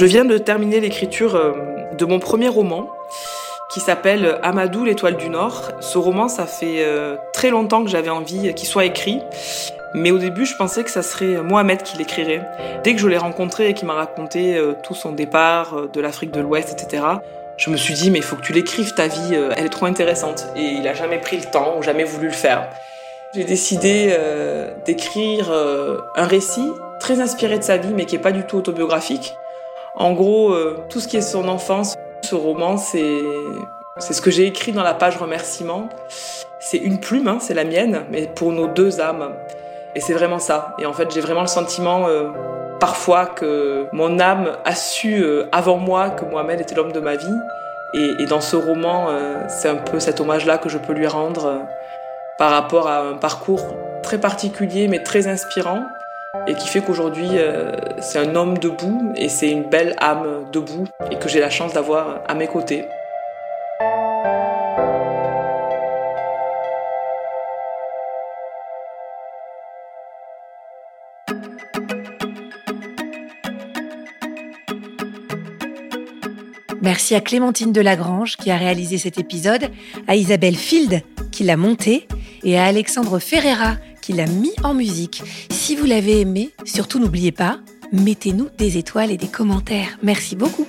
[0.00, 1.38] Je viens de terminer l'écriture
[1.92, 2.88] de mon premier roman
[3.70, 5.72] qui s'appelle Amadou, l'étoile du Nord.
[5.80, 9.20] Ce roman, ça fait euh, très longtemps que j'avais envie qu'il soit écrit.
[9.92, 12.48] Mais au début, je pensais que ça serait Mohamed qui l'écrirait.
[12.82, 16.00] Dès que je l'ai rencontré et qu'il m'a raconté euh, tout son départ euh, de
[16.00, 17.04] l'Afrique de l'Ouest, etc.,
[17.58, 19.84] je me suis dit, mais il faut que tu l'écrives, ta vie, elle est trop
[19.84, 20.46] intéressante.
[20.56, 22.70] Et il a jamais pris le temps ou jamais voulu le faire.
[23.32, 28.22] J'ai décidé euh, d'écrire euh, un récit très inspiré de sa vie, mais qui n'est
[28.22, 29.36] pas du tout autobiographique.
[29.94, 33.22] En gros, euh, tout ce qui est son enfance, ce roman, c'est
[33.98, 35.88] ce que j'ai écrit dans la page remerciement.
[36.60, 39.32] C'est une plume, hein, c'est la mienne, mais pour nos deux âmes.
[39.94, 40.74] Et c'est vraiment ça.
[40.78, 42.06] Et en fait, j'ai vraiment le sentiment
[42.78, 47.34] parfois que mon âme a su avant moi que Mohamed était l'homme de ma vie.
[47.94, 49.08] Et, et dans ce roman,
[49.48, 51.62] c'est un peu cet hommage-là que je peux lui rendre
[52.38, 55.84] par rapport à un parcours très particulier mais très inspirant
[56.46, 60.86] et qui fait qu'aujourd'hui euh, c'est un homme debout et c'est une belle âme debout
[61.10, 62.84] et que j'ai la chance d'avoir à mes côtés.
[76.82, 79.70] Merci à Clémentine Delagrange qui a réalisé cet épisode,
[80.08, 82.08] à Isabelle Field qui l'a monté
[82.42, 83.76] et à Alexandre Ferreira
[84.10, 85.22] qui l'a mis en musique.
[85.50, 87.60] Si vous l'avez aimé, surtout n'oubliez pas,
[87.92, 89.98] mettez-nous des étoiles et des commentaires.
[90.02, 90.66] Merci beaucoup.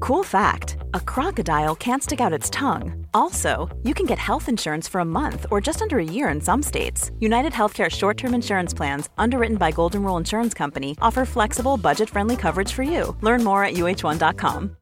[0.00, 3.06] Cool fact a crocodile can't stick out its tongue.
[3.12, 6.40] Also, you can get health insurance for a month or just under a year in
[6.40, 7.10] some states.
[7.20, 12.08] United Healthcare short term insurance plans, underwritten by Golden Rule Insurance Company, offer flexible, budget
[12.10, 13.16] friendly coverage for you.
[13.20, 14.79] Learn more at uh1.com.